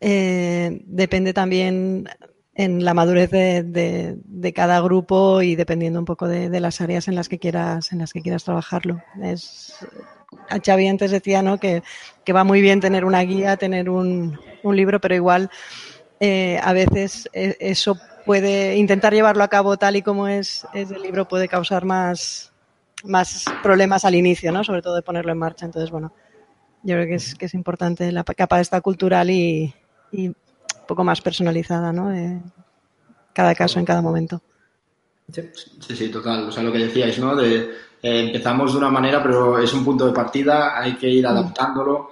eh, 0.00 0.82
depende 0.86 1.32
también 1.32 2.08
en 2.54 2.84
la 2.84 2.92
madurez 2.92 3.30
de, 3.30 4.52
cada 4.54 4.80
grupo 4.80 5.42
y 5.42 5.54
dependiendo 5.54 6.00
un 6.00 6.04
poco 6.04 6.26
de, 6.26 6.60
las 6.60 6.80
áreas 6.80 7.06
en 7.06 7.14
las 7.14 7.28
que 7.28 7.38
quieras, 7.38 7.92
en 7.92 7.98
las 7.98 8.12
que 8.12 8.20
quieras 8.20 8.42
trabajarlo. 8.44 9.00
Es, 9.22 9.74
Xavi 10.64 10.88
antes 10.88 11.10
decía 11.10 11.40
¿no? 11.42 11.58
que, 11.58 11.82
va 12.34 12.44
muy 12.44 12.60
bien 12.60 12.80
tener 12.80 13.04
una 13.04 13.20
guía, 13.20 13.56
tener 13.56 13.88
un, 13.88 14.38
libro, 14.64 15.00
pero 15.00 15.14
igual 15.14 15.50
eh, 16.20 16.58
a 16.62 16.72
veces 16.72 17.28
eh, 17.32 17.56
eso 17.60 17.96
puede 18.26 18.76
intentar 18.76 19.14
llevarlo 19.14 19.44
a 19.44 19.48
cabo 19.48 19.76
tal 19.76 19.96
y 19.96 20.02
como 20.02 20.28
es, 20.28 20.66
es 20.74 20.90
el 20.90 21.00
libro 21.00 21.28
puede 21.28 21.48
causar 21.48 21.84
más, 21.84 22.52
más 23.04 23.44
problemas 23.62 24.04
al 24.04 24.16
inicio, 24.16 24.50
¿no? 24.52 24.64
Sobre 24.64 24.82
todo 24.82 24.96
de 24.96 25.02
ponerlo 25.02 25.32
en 25.32 25.38
marcha. 25.38 25.64
Entonces, 25.64 25.90
bueno, 25.90 26.12
yo 26.82 26.96
creo 26.96 27.06
que 27.06 27.14
es, 27.14 27.34
que 27.36 27.46
es 27.46 27.54
importante 27.54 28.10
la 28.12 28.24
capa 28.24 28.60
esta 28.60 28.80
cultural 28.80 29.30
y, 29.30 29.74
y 30.12 30.28
un 30.28 30.36
poco 30.86 31.04
más 31.04 31.20
personalizada, 31.20 31.92
¿no? 31.92 32.08
De 32.10 32.40
cada 33.32 33.54
caso 33.54 33.78
en 33.78 33.84
cada 33.84 34.02
momento. 34.02 34.40
Sí, 35.32 35.42
sí, 35.94 36.08
total. 36.08 36.48
O 36.48 36.52
sea, 36.52 36.62
lo 36.62 36.72
que 36.72 36.78
decíais, 36.78 37.18
¿no? 37.18 37.36
De, 37.36 37.56
eh, 38.02 38.20
empezamos 38.26 38.72
de 38.72 38.78
una 38.78 38.90
manera, 38.90 39.22
pero 39.22 39.58
es 39.58 39.72
un 39.74 39.84
punto 39.84 40.06
de 40.06 40.12
partida, 40.12 40.78
hay 40.78 40.96
que 40.96 41.08
ir 41.08 41.24
mm. 41.24 41.28
adaptándolo. 41.28 42.10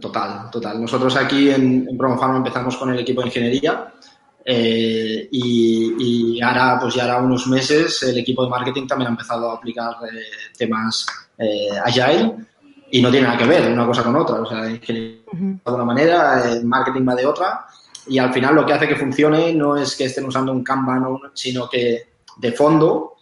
Total, 0.00 0.50
total. 0.50 0.80
Nosotros 0.80 1.14
aquí 1.16 1.50
en, 1.50 1.86
en 1.88 1.98
Promofarma 1.98 2.38
empezamos 2.38 2.76
con 2.76 2.90
el 2.90 2.98
equipo 2.98 3.20
de 3.20 3.28
ingeniería 3.28 3.92
eh, 4.44 5.28
y, 5.30 6.40
ahora, 6.40 6.78
pues 6.80 6.94
ya 6.94 7.04
ahora 7.04 7.24
unos 7.24 7.46
meses, 7.46 8.02
el 8.02 8.18
equipo 8.18 8.44
de 8.44 8.50
marketing 8.50 8.86
también 8.86 9.08
ha 9.08 9.10
empezado 9.10 9.50
a 9.50 9.54
aplicar 9.54 9.96
eh, 10.10 10.22
temas 10.56 11.06
agile 11.84 12.34
y 12.90 13.02
no 13.02 13.10
tiene 13.10 13.26
nada 13.26 13.38
que 13.38 13.46
ver 13.46 13.70
una 13.72 13.86
cosa 13.86 14.02
con 14.02 14.16
otra. 14.16 14.40
O 14.40 14.46
sea, 14.46 14.62
de 14.62 15.22
una 15.64 15.84
manera, 15.84 16.50
el 16.50 16.64
marketing 16.64 17.06
va 17.08 17.14
de 17.14 17.26
otra 17.26 17.66
y 18.08 18.18
al 18.18 18.32
final 18.32 18.54
lo 18.54 18.64
que 18.64 18.72
hace 18.72 18.88
que 18.88 18.96
funcione 18.96 19.52
no 19.52 19.76
es 19.76 19.96
que 19.96 20.04
estén 20.04 20.26
usando 20.26 20.52
un 20.52 20.62
Kanban, 20.62 21.04
sino 21.34 21.68
que 21.68 22.08
de 22.36 22.52
fondo 22.52 23.14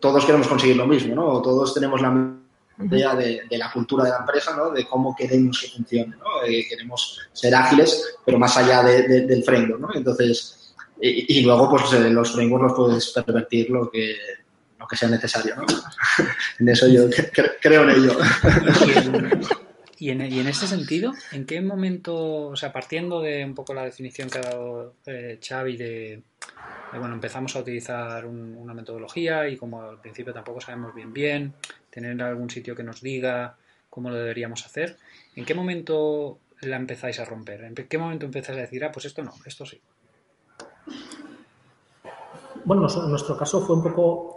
todos 0.00 0.24
queremos 0.24 0.48
conseguir 0.48 0.76
lo 0.76 0.86
mismo, 0.86 1.14
¿no? 1.14 1.42
Todos 1.42 1.74
tenemos 1.74 2.00
la 2.00 2.34
idea 2.78 3.14
de, 3.14 3.46
la 3.50 3.70
cultura 3.72 4.04
de 4.04 4.10
la 4.10 4.18
empresa, 4.18 4.56
¿no? 4.56 4.70
De 4.70 4.86
cómo 4.86 5.14
queremos 5.14 5.60
que 5.60 5.68
funcione, 5.68 6.16
¿no? 6.16 6.24
queremos 6.68 7.20
ser 7.32 7.54
ágiles, 7.54 8.16
pero 8.24 8.38
más 8.38 8.56
allá 8.56 8.82
del 8.82 9.42
framework, 9.44 9.80
¿no? 9.80 9.88
Entonces, 9.94 10.74
y, 11.00 11.42
luego, 11.42 11.68
pues 11.68 11.92
eh, 11.92 12.10
los 12.10 12.32
frameworks 12.32 12.68
los 12.68 12.72
puedes 12.72 13.10
pervertir 13.10 13.68
lo 13.68 13.90
que, 13.90 14.16
lo 14.84 14.88
que 14.88 14.96
sea 14.96 15.08
necesario, 15.08 15.56
¿no? 15.56 15.64
en 16.58 16.68
eso 16.68 16.86
yo 16.86 17.08
creo 17.60 17.82
en 17.84 17.90
ello. 17.90 18.18
Y 19.96 20.10
en, 20.10 20.20
y 20.20 20.40
en, 20.40 20.48
ese 20.48 20.66
sentido, 20.66 21.14
¿en 21.32 21.46
qué 21.46 21.62
momento, 21.62 22.48
o 22.48 22.56
sea, 22.56 22.72
partiendo 22.72 23.22
de 23.22 23.42
un 23.44 23.54
poco 23.54 23.72
la 23.72 23.84
definición 23.84 24.28
que 24.28 24.38
ha 24.38 24.42
dado 24.42 24.94
eh, 25.06 25.38
Xavi 25.40 25.76
de, 25.78 26.22
bueno, 26.90 27.14
empezamos 27.14 27.54
a 27.56 27.60
utilizar 27.60 28.26
una 28.26 28.74
metodología 28.74 29.48
y 29.48 29.56
como 29.56 29.82
al 29.82 30.00
principio 30.00 30.34
tampoco 30.34 30.60
sabemos 30.60 30.94
bien 30.94 31.12
bien, 31.14 31.54
tener 31.90 32.20
algún 32.20 32.50
sitio 32.50 32.74
que 32.74 32.82
nos 32.82 33.00
diga 33.00 33.56
cómo 33.88 34.10
lo 34.10 34.16
deberíamos 34.16 34.66
hacer. 34.66 34.98
¿En 35.36 35.46
qué 35.46 35.54
momento 35.54 36.38
la 36.60 36.76
empezáis 36.76 37.18
a 37.20 37.24
romper? 37.24 37.62
¿En 37.62 37.74
qué 37.74 37.96
momento 37.96 38.26
empezáis 38.26 38.58
a 38.58 38.62
decir, 38.62 38.84
ah, 38.84 38.92
pues 38.92 39.06
esto 39.06 39.22
no, 39.22 39.32
esto 39.46 39.64
sí? 39.64 39.80
Bueno, 42.64 42.88
en 42.88 43.10
nuestro 43.10 43.38
caso 43.38 43.64
fue 43.64 43.76
un 43.76 43.82
poco 43.82 44.36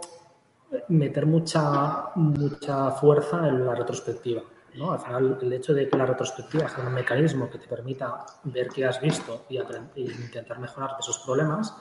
meter 0.88 1.26
mucha, 1.26 2.10
mucha 2.14 2.90
fuerza 2.92 3.48
en 3.48 3.66
la 3.66 3.74
retrospectiva. 3.74 4.42
¿no? 4.74 4.92
Al 4.92 5.00
final, 5.00 5.38
el 5.42 5.52
hecho 5.52 5.74
de 5.74 5.88
que 5.88 5.96
la 5.96 6.06
retrospectiva 6.06 6.68
sea 6.68 6.86
un 6.86 6.94
mecanismo 6.94 7.50
que 7.50 7.58
te 7.58 7.66
permita 7.66 8.24
ver 8.44 8.68
qué 8.68 8.86
has 8.86 9.00
visto 9.00 9.44
y, 9.48 9.58
e 9.58 9.62
intentar 9.96 10.58
mejorar 10.58 10.90
esos 10.98 11.18
problemas, 11.18 11.76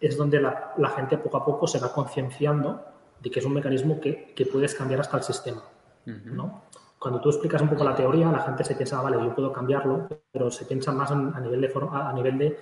es 0.00 0.16
donde 0.16 0.40
la, 0.40 0.74
la, 0.78 0.88
gente 0.90 1.18
poco 1.18 1.36
a 1.36 1.44
poco 1.44 1.66
se 1.66 1.78
va 1.78 1.92
concienciando 1.92 2.84
de 3.20 3.30
que 3.30 3.38
es 3.38 3.44
un 3.44 3.54
mecanismo 3.54 4.00
que, 4.00 4.32
que 4.34 4.46
puedes 4.46 4.74
cambiar 4.74 5.00
hasta 5.00 5.16
el 5.16 5.22
sistema. 5.22 5.62
¿no? 6.06 6.62
Cuando 6.98 7.20
tú 7.20 7.30
explicas 7.30 7.62
un 7.62 7.68
poco 7.68 7.84
la 7.84 7.94
teoría, 7.94 8.30
la 8.30 8.40
gente 8.40 8.64
se 8.64 8.74
piensa, 8.74 8.98
ah, 8.98 9.02
vale, 9.02 9.16
yo 9.16 9.34
puedo 9.34 9.52
cambiarlo, 9.52 10.06
pero 10.30 10.50
se 10.50 10.66
piensa 10.66 10.92
más 10.92 11.10
a 11.10 11.40
nivel, 11.40 11.60
de, 11.60 11.72
a 11.92 12.12
nivel 12.12 12.38
de, 12.38 12.58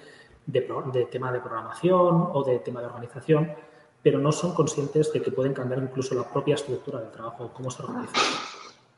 de, 0.46 1.08
tema 1.10 1.32
de 1.32 1.40
programación 1.40 2.30
o 2.32 2.44
de 2.44 2.60
tema 2.60 2.80
de 2.80 2.86
organización, 2.86 3.52
pero 4.08 4.20
no 4.20 4.32
son 4.32 4.54
conscientes 4.54 5.12
de 5.12 5.20
que 5.20 5.30
pueden 5.30 5.52
cambiar 5.52 5.82
incluso 5.82 6.14
la 6.14 6.26
propia 6.26 6.54
estructura 6.54 6.98
del 6.98 7.10
trabajo, 7.10 7.50
cómo 7.52 7.70
se 7.70 7.82
organiza. 7.82 8.14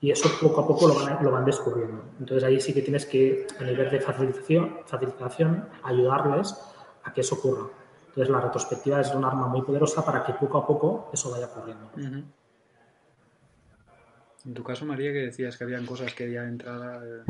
Y 0.01 0.13
eso 0.13 0.31
poco 0.41 0.61
a 0.61 0.69
poco 0.69 0.87
lo 0.87 0.95
van, 0.95 1.19
lo 1.25 1.33
van 1.33 1.45
descubriendo. 1.45 2.05
Entonces 2.21 2.45
ahí 2.45 2.61
sí 2.61 2.73
que 2.73 2.83
tienes 2.83 3.07
que, 3.07 3.45
a 3.59 3.65
nivel 3.65 3.91
de 3.91 3.99
facilitación, 3.99 4.79
facilitación, 4.87 5.65
ayudarles 5.83 6.55
a 7.03 7.13
que 7.13 7.23
eso 7.23 7.35
ocurra. 7.35 7.67
Entonces, 8.07 8.31
la 8.31 8.41
retrospectiva 8.41 9.01
es 9.01 9.13
un 9.13 9.25
arma 9.25 9.49
muy 9.49 9.63
poderosa 9.63 10.05
para 10.05 10.25
que 10.25 10.33
poco 10.35 10.59
a 10.59 10.67
poco 10.67 11.11
eso 11.13 11.29
vaya 11.33 11.47
ocurriendo. 11.47 11.91
En 14.45 14.55
tu 14.55 14.63
caso, 14.63 14.87
María, 14.87 15.13
que 15.13 15.27
decías 15.27 15.57
que 15.57 15.65
habían 15.65 15.87
cosas 15.87 16.15
que 16.15 16.31
ya 16.31 16.45
entrada. 16.45 17.03
Eh, 17.05 17.23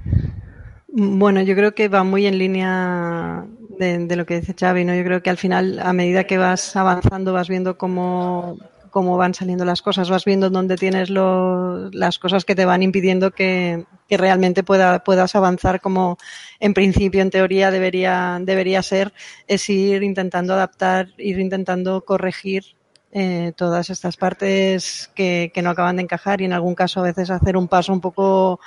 bueno, 0.89 1.41
yo 1.41 1.55
creo 1.55 1.75
que 1.75 1.89
va 1.89 2.05
muy 2.05 2.27
en 2.27 2.37
línea 2.37 3.47
de, 3.81 4.17
lo 4.17 4.27
que 4.27 4.41
dice 4.41 4.55
Xavi, 4.59 4.85
¿no? 4.85 4.95
Yo 4.95 5.03
creo 5.05 5.23
que 5.23 5.31
al 5.31 5.39
final, 5.39 5.81
a 5.83 5.93
medida 5.93 6.25
que 6.25 6.37
vas 6.37 6.77
avanzando, 6.77 7.33
vas 7.33 7.49
viendo 7.49 7.79
cómo, 7.79 8.59
cómo 8.91 9.17
van 9.17 9.33
saliendo 9.33 9.65
las 9.65 9.81
cosas, 9.81 10.11
vas 10.11 10.27
viendo 10.27 10.51
dónde 10.51 10.77
tienes 10.77 11.09
las 11.11 12.19
cosas 12.19 12.45
que 12.45 12.55
te 12.55 12.67
van 12.67 12.83
impidiendo 12.83 13.31
que, 13.31 13.87
que 14.07 14.19
realmente 14.19 14.63
pueda, 14.63 15.03
puedas 15.03 15.35
avanzar 15.35 15.81
como 15.81 16.19
en 16.61 16.75
principio, 16.75 17.23
en 17.23 17.31
teoría, 17.31 17.71
debería, 17.71 18.39
debería 18.43 18.83
ser, 18.83 19.15
es 19.47 19.69
ir 19.71 20.03
intentando 20.03 20.53
adaptar, 20.53 21.09
ir 21.17 21.39
intentando 21.39 22.05
corregir 22.05 22.65
eh, 23.13 23.53
todas 23.57 23.89
estas 23.89 24.17
partes 24.17 25.11
que, 25.15 25.51
que, 25.55 25.63
no 25.63 25.71
acaban 25.71 25.97
de 25.97 26.03
encajar 26.03 26.43
y 26.43 26.45
en 26.45 26.53
algún 26.53 26.77
caso 26.77 27.01
a 27.01 27.05
veces 27.05 27.31
hacer 27.31 27.57
un 27.57 27.67
paso 27.67 27.93
un 27.93 28.01
poco 28.01 28.61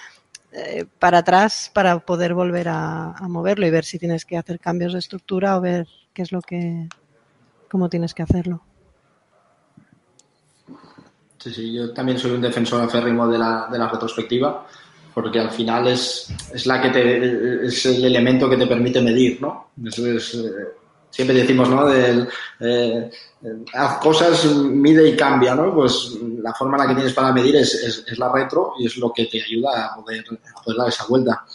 eh, 0.56 0.86
para 1.00 1.20
atrás 1.20 1.72
para 1.74 2.00
poder 2.00 2.34
volver 2.34 2.68
a, 2.70 3.16
moverlo 3.28 3.66
y 3.66 3.72
ver 3.72 3.86
si 3.86 3.98
tienes 3.98 4.24
que 4.24 4.38
hacer 4.38 4.60
cambios 4.60 4.94
de 4.94 5.00
estructura 5.00 5.58
o 5.58 5.62
ver 5.62 5.88
qué 6.14 6.22
es 6.22 6.32
lo 6.32 6.42
que, 6.42 6.88
cómo 7.70 7.90
tienes 7.90 8.14
que 8.14 8.24
hacerlo. 8.24 8.62
Sí, 11.40 11.52
sí, 11.52 11.74
yo 11.74 11.92
también 11.94 12.20
soy 12.20 12.32
un 12.32 12.42
defensor 12.42 12.82
aférrimo 12.82 13.28
de 13.28 13.38
la, 13.38 13.68
de 13.72 13.78
la 13.78 13.90
retrospectiva 13.90 14.66
porque 15.14 15.40
al 15.40 15.52
final 15.52 15.88
es, 15.88 16.34
es, 16.54 16.66
la 16.66 16.82
que 16.82 16.90
te, 16.90 17.66
es 17.66 17.86
el 17.86 18.06
elemento 18.06 18.50
que 18.50 18.58
te 18.58 18.68
permite 18.68 19.02
medir, 19.02 19.42
¿no? 19.42 19.72
Eso 19.84 20.08
es, 20.08 20.34
eh, 20.36 20.50
siempre 21.14 21.36
decimos, 21.36 21.70
¿no? 21.70 21.86
Del, 21.86 22.28
eh, 22.60 23.12
haz 23.74 24.00
cosas, 24.00 24.46
mide 24.46 25.10
y 25.10 25.16
cambia, 25.16 25.54
¿no? 25.54 25.72
Pues 25.72 26.18
la 26.42 26.54
forma 26.56 26.76
en 26.76 26.82
la 26.82 26.90
que 26.90 26.96
tienes 26.96 27.14
para 27.14 27.32
medir 27.32 27.56
es, 27.58 27.76
es, 28.08 28.18
la 28.18 28.32
retro 28.32 28.74
y 28.80 28.88
es 28.88 28.98
lo 28.98 29.14
que 29.14 29.26
te 29.26 29.40
ayuda 29.40 29.86
a 29.86 29.96
poder, 29.96 30.24
poder, 30.26 30.78
dar 30.78 30.88
esa 30.88 31.06
vuelta. 31.06 31.46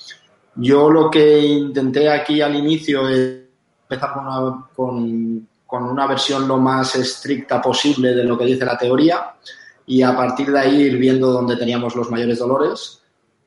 Yo 0.55 0.89
lo 0.91 1.11
que 1.11 1.41
intenté 1.41 2.09
aquí 2.09 2.41
al 2.41 2.55
inicio 2.55 3.09
es 3.09 3.41
empezar 3.83 4.15
con 4.15 4.27
una, 4.27 4.69
con, 4.77 5.49
con 5.67 5.83
una 5.83 6.07
versión 6.07 6.47
lo 6.47 6.59
más 6.59 6.95
estricta 6.95 7.61
posible 7.61 8.15
de 8.15 8.23
lo 8.23 8.39
que 8.39 8.45
dice 8.45 8.65
la 8.65 8.79
teoría 8.79 9.35
y 9.87 10.03
a 10.03 10.17
partir 10.17 10.53
de 10.53 10.61
ahí 10.61 10.83
ir 10.83 10.99
viendo 10.99 11.33
dónde 11.33 11.57
teníamos 11.57 11.97
los 11.97 12.11
mayores 12.11 12.39
dolores 12.39 13.01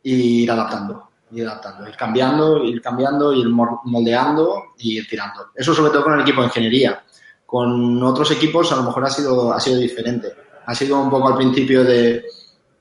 y 0.03 0.44
ir 0.44 0.51
adaptando, 0.51 1.11
ir 1.32 1.48
adaptando, 1.48 1.88
ir 1.88 1.96
cambiando, 1.96 2.64
ir 2.64 2.82
cambiando, 2.82 3.34
ir 3.34 3.48
moldeando 3.50 4.74
y 4.78 4.98
ir 4.98 5.08
tirando. 5.08 5.48
Eso 5.56 5.74
sobre 5.74 5.92
todo 5.92 6.04
con 6.04 6.14
el 6.14 6.22
equipo 6.22 6.42
de 6.42 6.48
ingeniería. 6.48 7.04
Con 7.46 8.02
otros 8.04 8.32
equipos 8.32 8.72
a 8.72 8.78
lo 8.78 8.84
mejor 8.84 9.06
ha 9.06 9.10
sido, 9.10 9.54
ha 9.54 9.60
sido 9.60 9.78
diferente. 9.78 10.34
Ha 10.66 10.76
sido 10.76 11.00
un 11.00 11.10
poco 11.10 11.30
al 11.30 11.38
principio 11.38 11.84
de 11.84 12.24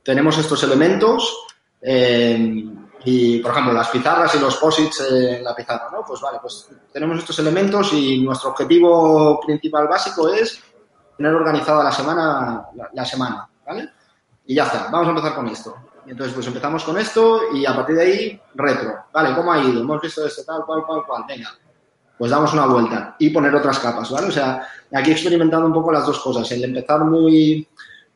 tenemos 0.02 0.36
estos 0.38 0.62
elementos 0.64 1.46
eh, 1.80 2.64
y, 3.04 3.38
por 3.38 3.52
ejemplo, 3.52 3.72
las 3.72 3.88
pizarras 3.88 4.34
y 4.34 4.38
los 4.38 4.56
posits 4.56 5.00
en 5.00 5.44
la 5.44 5.54
pizarra, 5.54 5.88
¿no? 5.92 6.04
Pues 6.06 6.20
vale, 6.20 6.38
pues 6.40 6.68
tenemos 6.92 7.18
estos 7.18 7.38
elementos 7.38 7.92
y 7.92 8.20
nuestro 8.22 8.50
objetivo 8.50 9.40
principal 9.40 9.88
básico 9.88 10.28
es 10.28 10.62
tener 11.16 11.34
organizada 11.34 11.84
la 11.84 11.92
semana, 11.92 12.66
la 12.92 13.04
semana, 13.04 13.48
¿vale? 13.66 13.88
Y 14.46 14.54
ya 14.54 14.64
está, 14.64 14.88
vamos 14.90 15.06
a 15.06 15.10
empezar 15.10 15.34
con 15.34 15.48
esto 15.48 15.76
entonces, 16.06 16.34
pues 16.34 16.46
empezamos 16.46 16.84
con 16.84 16.98
esto 16.98 17.40
y 17.54 17.66
a 17.66 17.74
partir 17.74 17.96
de 17.96 18.02
ahí, 18.02 18.40
retro. 18.54 18.94
Vale, 19.12 19.34
¿cómo 19.34 19.52
ha 19.52 19.62
ido? 19.62 19.80
Hemos 19.80 20.00
visto 20.00 20.26
esto, 20.26 20.42
tal, 20.44 20.64
cual, 20.64 20.84
cual, 20.86 21.04
cual. 21.06 21.24
Venga. 21.28 21.50
pues 22.18 22.30
damos 22.30 22.52
una 22.52 22.66
vuelta 22.66 23.16
y 23.18 23.30
poner 23.30 23.54
otras 23.54 23.78
capas, 23.78 24.10
¿vale? 24.10 24.28
O 24.28 24.32
sea, 24.32 24.66
aquí 24.92 25.10
he 25.10 25.12
experimentado 25.12 25.66
un 25.66 25.72
poco 25.72 25.92
las 25.92 26.06
dos 26.06 26.20
cosas, 26.20 26.50
el 26.52 26.64
empezar 26.64 27.04
muy, 27.04 27.66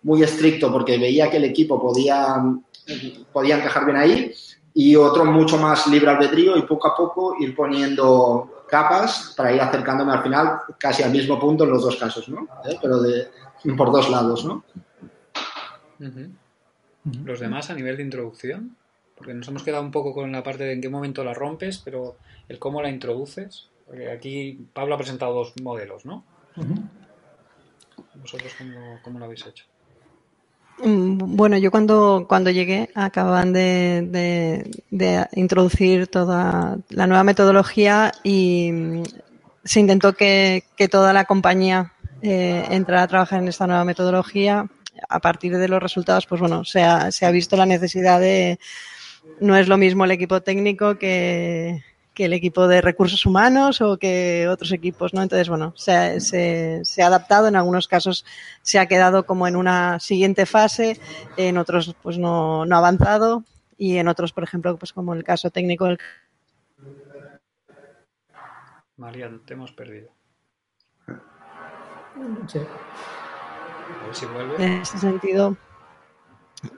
muy 0.03 0.23
estricto 0.23 0.71
porque 0.71 0.99
veía 0.99 1.31
que 1.31 1.39
el 1.39 1.45
equipo 1.45 1.81
podía, 1.81 2.43
podía 3.33 3.59
encajar 3.59 3.85
bien 3.85 3.97
ahí 3.97 4.35
y 4.75 4.97
otro 4.97 5.25
mucho 5.25 5.57
más 5.57 5.87
libre 5.87 6.11
albedrío 6.11 6.57
y 6.57 6.63
poco 6.63 6.89
a 6.89 6.97
poco 6.97 7.37
ir 7.41 7.55
poniendo 7.55 8.65
capas 8.69 9.35
para 9.37 9.53
ir 9.53 9.61
acercándome 9.61 10.13
al 10.13 10.23
final 10.23 10.59
casi 10.79 11.03
al 11.03 11.13
mismo 11.13 11.39
punto 11.39 11.65
en 11.65 11.71
los 11.71 11.83
dos 11.83 11.97
casos, 11.97 12.29
¿no? 12.29 12.47
¿Eh? 12.65 12.79
Pero 12.83 13.01
de, 13.01 13.29
por 13.77 13.93
dos 13.93 14.11
lados, 14.11 14.45
¿no? 14.45 14.65
Los 17.25 17.41
demás 17.41 17.69
a 17.71 17.75
nivel 17.75 17.99
de 17.99 18.03
introducción, 18.03 18.77
porque 19.17 19.35
nos 19.35 19.47
hemos 19.49 19.63
quedado 19.63 19.83
un 19.83 19.91
poco 19.91 20.15
con 20.15 20.33
la 20.33 20.43
parte 20.43 20.65
de 20.65 20.73
en 20.73 20.81
qué 20.81 20.89
momento 20.89 21.23
la 21.23 21.35
rompes, 21.35 21.79
pero 21.79 22.17
el 22.49 22.59
cómo 22.59 22.81
la 22.81 22.89
introduces, 22.89 23.69
porque 23.87 24.11
aquí 24.11 24.67
Pablo 24.73 24.95
ha 24.95 24.99
presentado 24.99 25.35
dos 25.35 25.53
modelos, 25.63 26.07
¿no? 26.07 26.25
¿Vosotros 28.15 28.53
cómo, 29.03 29.19
lo 29.19 29.25
habéis 29.25 29.47
hecho? 29.47 29.65
Mm, 30.83 31.37
bueno, 31.37 31.59
yo 31.59 31.71
cuando, 31.71 32.27
cuando 32.29 32.51
llegué 32.51 32.91
acababan 32.95 33.53
de, 33.53 34.71
introducir 35.35 36.07
toda 36.09 36.79
la 36.89 37.07
nueva 37.07 37.25
metodología 37.25 38.13
y 38.23 38.73
mm, 38.73 39.03
se 39.63 39.81
intentó 39.81 40.15
que, 40.15 40.65
toda 40.91 41.13
la 41.13 41.25
compañía 41.25 41.93
eh, 42.23 42.65
entrara 42.71 43.03
a 43.03 43.09
trabajar 43.09 43.41
en 43.41 43.49
esta 43.49 43.67
nueva 43.67 43.85
metodología. 43.85 44.67
A 45.09 45.21
partir 45.21 45.57
de 45.57 45.69
los 45.69 45.83
resultados, 45.83 46.27
pues 46.27 46.41
bueno, 46.41 46.65
se 46.65 46.83
ha, 46.83 47.11
se 47.11 47.27
ha 47.27 47.31
visto 47.31 47.57
la 47.57 47.67
necesidad 47.67 48.21
de, 48.21 48.59
no 49.41 49.57
es 49.57 49.69
lo 49.69 49.77
mismo 49.77 50.05
el 50.05 50.11
equipo 50.11 50.43
técnico 50.43 50.99
que, 50.99 51.83
que 52.15 52.27
el 52.27 52.33
equipo 52.33 52.69
de 52.69 52.81
recursos 52.81 53.27
humanos 53.27 53.81
o 53.81 53.99
que 53.99 54.47
otros 54.49 54.73
equipos, 54.73 55.13
¿no? 55.13 55.23
Entonces, 55.23 55.49
bueno, 55.49 55.73
se, 55.77 56.21
se, 56.21 57.03
ha 57.03 57.07
adaptado, 57.07 57.49
en 57.49 57.57
algunos 57.57 57.89
casos 57.89 58.25
se 58.63 58.79
ha 58.79 58.87
quedado 58.87 59.27
como 59.27 59.49
en 59.49 59.57
una 59.57 59.99
siguiente 60.01 60.47
fase, 60.47 60.99
en 61.37 61.59
otros 61.59 61.95
pues 62.03 62.19
no, 62.19 62.65
no 62.65 62.77
ha 62.77 62.79
avanzado 62.79 63.43
y 63.77 63.97
en 63.99 64.09
otros, 64.09 64.33
por 64.33 64.45
ejemplo, 64.45 64.77
pues 64.77 64.93
como 64.93 65.15
el 65.15 65.25
caso 65.25 65.51
técnico 65.51 65.87
del... 65.87 65.99
María, 68.97 69.29
te 69.45 69.55
hemos 69.55 69.73
perdido. 69.73 70.11
Sí. 72.47 72.61
A 74.03 74.07
ver 74.07 74.15
si 74.15 74.27
vuelve. 74.27 74.65
En 74.65 74.73
ese 74.75 74.99
sentido, 74.99 75.57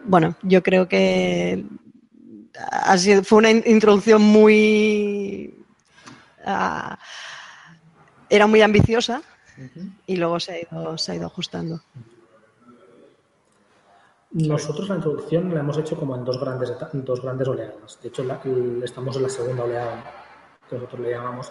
bueno, 0.04 0.34
yo 0.42 0.62
creo 0.62 0.88
que 0.88 1.64
fue 3.24 3.38
una 3.38 3.50
introducción 3.50 4.22
muy... 4.22 5.64
Ah, 6.44 6.98
era 8.28 8.46
muy 8.46 8.62
ambiciosa 8.62 9.22
y 10.06 10.16
luego 10.16 10.40
se 10.40 10.52
ha 10.52 10.60
ido, 10.60 10.98
se 10.98 11.12
ha 11.12 11.14
ido 11.16 11.26
ajustando. 11.26 11.80
Nosotros 14.32 14.88
la 14.88 14.96
introducción 14.96 15.54
la 15.54 15.60
hemos 15.60 15.78
hecho 15.78 15.96
como 15.96 16.14
en 16.14 16.24
dos 16.24 16.38
grandes, 16.38 16.70
dos 16.92 17.22
grandes 17.22 17.48
oleadas. 17.48 17.98
De 18.02 18.08
hecho, 18.08 18.22
estamos 18.84 19.16
en 19.16 19.22
la 19.22 19.28
segunda 19.28 19.64
oleada, 19.64 20.04
que 20.68 20.76
nosotros 20.76 21.00
le 21.00 21.10
llamamos. 21.12 21.50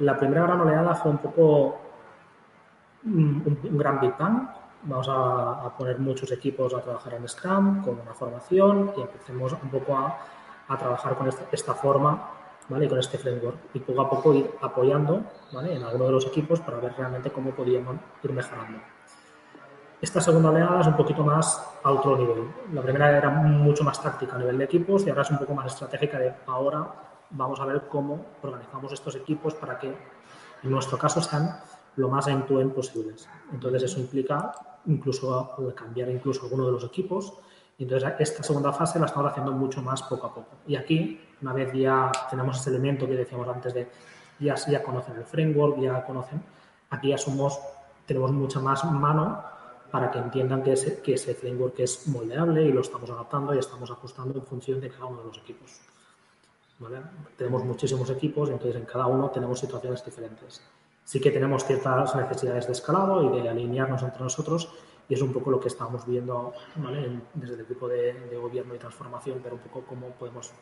La 0.00 0.18
primera 0.18 0.42
gran 0.42 0.60
oleada 0.60 0.94
fue 0.94 1.12
un 1.12 1.18
poco 1.18 1.80
un, 3.04 3.58
gran 3.72 4.00
Big 4.00 4.16
Bang. 4.18 4.48
Vamos 4.82 5.08
a, 5.08 5.66
a, 5.66 5.76
poner 5.76 5.98
muchos 5.98 6.32
equipos 6.32 6.72
a 6.74 6.80
trabajar 6.80 7.14
en 7.14 7.28
Scrum 7.28 7.82
con 7.82 8.00
una 8.00 8.14
formación 8.14 8.92
y 8.96 9.02
empecemos 9.02 9.52
un 9.52 9.70
poco 9.70 9.96
a 9.96 10.18
a 10.70 10.78
trabajar 10.78 11.16
con 11.16 11.28
esta, 11.28 11.74
forma 11.74 12.30
¿vale? 12.68 12.86
y 12.86 12.88
con 12.88 12.98
este 12.98 13.18
framework 13.18 13.56
y 13.74 13.80
poco 13.80 14.00
a 14.02 14.08
poco 14.08 14.34
ir 14.34 14.50
apoyando 14.62 15.24
¿vale? 15.52 15.74
en 15.74 15.82
alguno 15.82 16.06
de 16.06 16.12
los 16.12 16.26
equipos 16.26 16.60
para 16.60 16.78
ver 16.78 16.94
realmente 16.96 17.30
cómo 17.30 17.50
podíamos 17.50 17.96
ir 18.22 18.32
mejorando. 18.32 18.78
Esta 20.00 20.20
segunda 20.20 20.50
oleada 20.50 20.80
es 20.80 20.86
un 20.86 20.96
poquito 20.96 21.24
más 21.24 21.60
a 21.82 21.90
otro 21.90 22.16
nivel. 22.16 22.44
La 22.72 22.82
primera 22.82 23.18
era 23.18 23.28
mucho 23.30 23.82
más 23.82 24.00
táctica 24.00 24.36
a 24.36 24.38
nivel 24.38 24.58
de 24.58 24.64
equipos 24.64 25.04
y 25.04 25.10
ahora 25.10 25.22
es 25.22 25.30
un 25.30 25.38
poco 25.38 25.54
más 25.54 25.66
estratégica 25.66 26.18
de 26.18 26.34
ahora 26.46 26.86
vamos 27.30 27.60
a 27.60 27.64
ver 27.64 27.82
cómo 27.88 28.26
organizamos 28.42 28.92
estos 28.92 29.16
equipos 29.16 29.54
para 29.54 29.76
que 29.76 29.88
en 30.62 30.70
nuestro 30.70 30.96
caso 30.96 31.20
sean 31.20 31.60
lo 31.96 32.08
más 32.08 32.28
end-to-end 32.28 32.72
posibles. 32.72 33.28
Entonces 33.52 33.82
eso 33.82 33.98
implica 33.98 34.52
incluso 34.86 35.54
cambiar 35.74 36.08
incluso 36.10 36.44
alguno 36.44 36.66
de 36.66 36.72
los 36.72 36.84
equipos 36.84 37.34
entonces, 37.80 38.12
esta 38.18 38.42
segunda 38.42 38.72
fase 38.72 38.98
la 38.98 39.06
estamos 39.06 39.30
haciendo 39.30 39.52
mucho 39.52 39.80
más 39.80 40.02
poco 40.02 40.26
a 40.26 40.34
poco. 40.34 40.48
Y 40.66 40.76
aquí, 40.76 41.18
una 41.40 41.54
vez 41.54 41.72
ya 41.72 42.12
tenemos 42.28 42.60
ese 42.60 42.68
elemento 42.68 43.06
que 43.06 43.14
decíamos 43.14 43.48
antes 43.48 43.72
de 43.72 43.88
ya, 44.38 44.54
ya 44.54 44.82
conocen 44.82 45.16
el 45.16 45.24
framework, 45.24 45.80
ya 45.80 46.04
conocen, 46.04 46.42
aquí 46.90 47.08
ya 47.08 47.18
somos, 47.18 47.58
tenemos 48.04 48.32
mucha 48.32 48.60
más 48.60 48.84
mano 48.84 49.42
para 49.90 50.10
que 50.10 50.18
entiendan 50.18 50.62
que 50.62 50.74
ese, 50.74 51.00
que 51.00 51.14
ese 51.14 51.34
framework 51.34 51.80
es 51.80 52.06
moldeable 52.08 52.62
y 52.64 52.70
lo 52.70 52.82
estamos 52.82 53.08
adaptando 53.10 53.54
y 53.54 53.58
estamos 53.58 53.90
ajustando 53.90 54.38
en 54.38 54.44
función 54.44 54.80
de 54.80 54.90
cada 54.90 55.06
uno 55.06 55.22
de 55.22 55.28
los 55.28 55.38
equipos. 55.38 55.80
Tenemos 57.36 57.64
muchísimos 57.64 58.10
equipos 58.10 58.50
y 58.50 58.52
entonces 58.52 58.76
en 58.76 58.86
cada 58.86 59.06
uno 59.06 59.30
tenemos 59.30 59.58
situaciones 59.58 60.04
diferentes. 60.04 60.62
Sí 61.04 61.20
que 61.20 61.30
tenemos 61.30 61.64
ciertas 61.64 62.14
necesidades 62.14 62.66
de 62.66 62.72
escalado 62.72 63.22
y 63.22 63.42
de 63.42 63.48
alinearnos 63.48 64.02
entre 64.02 64.22
nosotros, 64.22 64.72
y 65.10 65.14
es 65.14 65.22
un 65.22 65.32
poco 65.32 65.50
lo 65.50 65.58
que 65.58 65.68
estamos 65.68 66.06
viendo 66.06 66.52
desde 67.34 67.54
el 67.54 67.60
equipo 67.62 67.88
de, 67.88 68.14
gobierno 68.40 68.76
y 68.76 68.78
transformación, 68.78 69.40
pero 69.42 69.56
un 69.56 69.60
poco 69.60 69.84
cómo 69.84 70.10
podemos 70.10 70.52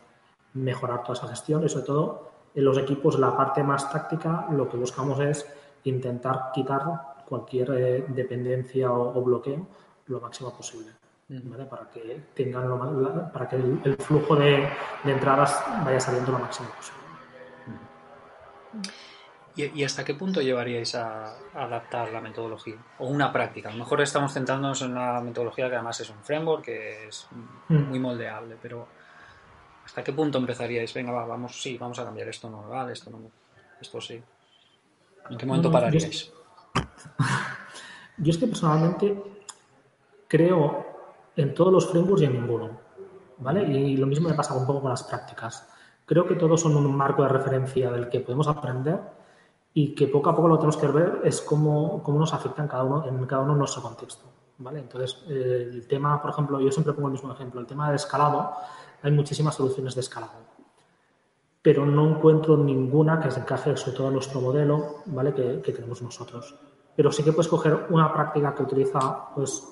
mejorar 0.54 1.02
toda 1.02 1.12
esa 1.12 1.28
gestión 1.28 1.64
y 1.64 1.68
sobre 1.68 1.84
todo 1.84 2.30
en 2.54 2.64
los 2.64 2.78
equipos 2.78 3.18
la 3.18 3.36
parte 3.36 3.62
más 3.62 3.92
táctica 3.92 4.48
lo 4.50 4.66
que 4.66 4.78
buscamos 4.78 5.20
es 5.20 5.46
intentar 5.84 6.50
quitar 6.54 6.82
cualquier 7.28 7.70
eh, 7.72 8.04
dependencia 8.08 8.90
o, 8.90 9.22
bloqueo 9.22 9.66
lo 10.06 10.18
máximo 10.18 10.56
posible. 10.56 10.92
para 11.68 11.90
que 11.90 12.22
tengan 12.34 12.66
lo, 12.70 13.30
para 13.30 13.46
que 13.46 13.56
el, 13.56 13.96
flujo 13.98 14.34
de, 14.34 14.66
de, 15.04 15.12
entradas 15.12 15.62
vaya 15.84 16.00
saliendo 16.00 16.32
lo 16.32 16.38
máximo 16.38 16.70
posible. 16.70 16.98
¿Y, 19.58 19.82
hasta 19.82 20.04
qué 20.04 20.14
punto 20.14 20.40
llevaríais 20.40 20.94
a, 20.94 21.34
adaptar 21.52 22.12
la 22.12 22.20
metodología? 22.20 22.76
O 23.00 23.08
una 23.08 23.32
práctica. 23.32 23.70
A 23.70 23.72
lo 23.72 23.78
mejor 23.78 24.00
estamos 24.00 24.32
centrándonos 24.32 24.82
en 24.82 24.92
una 24.92 25.20
metodología 25.20 25.68
que 25.68 25.74
además 25.74 25.98
es 25.98 26.10
un 26.10 26.22
framework, 26.22 26.64
que 26.64 27.08
es 27.08 27.26
mm. 27.68 27.74
muy 27.74 27.98
moldeable, 27.98 28.56
pero 28.62 28.86
¿hasta 29.84 30.04
qué 30.04 30.12
punto 30.12 30.38
empezaríais? 30.38 30.94
Venga, 30.94 31.10
vamos, 31.10 31.60
sí, 31.60 31.76
vamos 31.76 31.98
a 31.98 32.04
cambiar 32.04 32.28
esto, 32.28 32.48
no 32.48 32.68
vale, 32.68 32.92
esto 32.92 33.10
no, 33.10 33.18
esto 33.80 34.00
sí. 34.00 34.22
¿En 35.28 35.36
qué 35.36 35.44
momento 35.44 35.72
pararíais? 35.72 36.32
Yo 38.18 38.30
es, 38.30 38.38
que 38.38 38.46
personalmente 38.46 39.20
creo 40.28 40.86
en 41.34 41.52
todos 41.52 41.72
los 41.72 41.90
frameworks 41.90 42.22
y 42.22 42.26
en 42.26 42.32
ninguno. 42.34 42.80
¿Vale? 43.38 43.62
Y 43.62 43.96
lo 43.96 44.06
mismo 44.06 44.28
me 44.28 44.36
pasa 44.36 44.54
un 44.54 44.66
poco 44.66 44.82
con 44.82 44.90
las 44.90 45.02
prácticas. 45.02 45.68
Creo 46.06 46.26
que 46.28 46.36
todos 46.36 46.60
son 46.60 46.76
un 46.76 46.96
marco 46.96 47.22
de 47.24 47.28
referencia 47.28 47.90
del 47.90 48.08
que 48.08 48.20
podemos 48.20 48.46
aprender 48.46 49.17
y 49.74 49.94
que 49.94 50.08
poco 50.08 50.30
a 50.30 50.34
poco 50.34 50.48
lo 50.48 50.56
tenemos 50.56 50.76
que 50.76 50.88
ver 50.88 51.20
es 51.24 51.40
cómo, 51.40 52.02
cómo 52.02 52.18
nos 52.18 52.32
afecta 52.34 52.62
en 52.62 52.68
cada 52.68 52.84
uno 52.84 53.06
en 53.06 53.26
cada 53.26 53.42
uno 53.42 53.54
nuestro 53.54 53.82
contexto. 53.82 54.24
¿vale? 54.58 54.80
Entonces, 54.80 55.24
eh, 55.28 55.68
el 55.70 55.86
tema, 55.86 56.20
por 56.20 56.30
ejemplo, 56.30 56.60
yo 56.60 56.70
siempre 56.70 56.92
pongo 56.92 57.08
el 57.08 57.12
mismo 57.12 57.32
ejemplo, 57.32 57.60
el 57.60 57.66
tema 57.66 57.90
de 57.90 57.96
escalado, 57.96 58.52
hay 59.02 59.12
muchísimas 59.12 59.54
soluciones 59.54 59.94
de 59.94 60.00
escalado, 60.00 60.32
pero 61.62 61.86
no 61.86 62.08
encuentro 62.08 62.56
ninguna 62.56 63.20
que 63.20 63.30
se 63.30 63.40
encaje 63.40 63.76
sobre 63.76 63.96
todo 63.96 64.08
en 64.08 64.14
nuestro 64.14 64.40
modelo 64.40 64.96
¿vale? 65.06 65.32
que, 65.32 65.60
que 65.62 65.72
tenemos 65.72 66.02
nosotros. 66.02 66.54
Pero 66.96 67.12
sí 67.12 67.22
que 67.22 67.32
puedes 67.32 67.48
coger 67.48 67.86
una 67.90 68.12
práctica 68.12 68.54
que 68.54 68.64
utiliza 68.64 69.28
pues, 69.34 69.62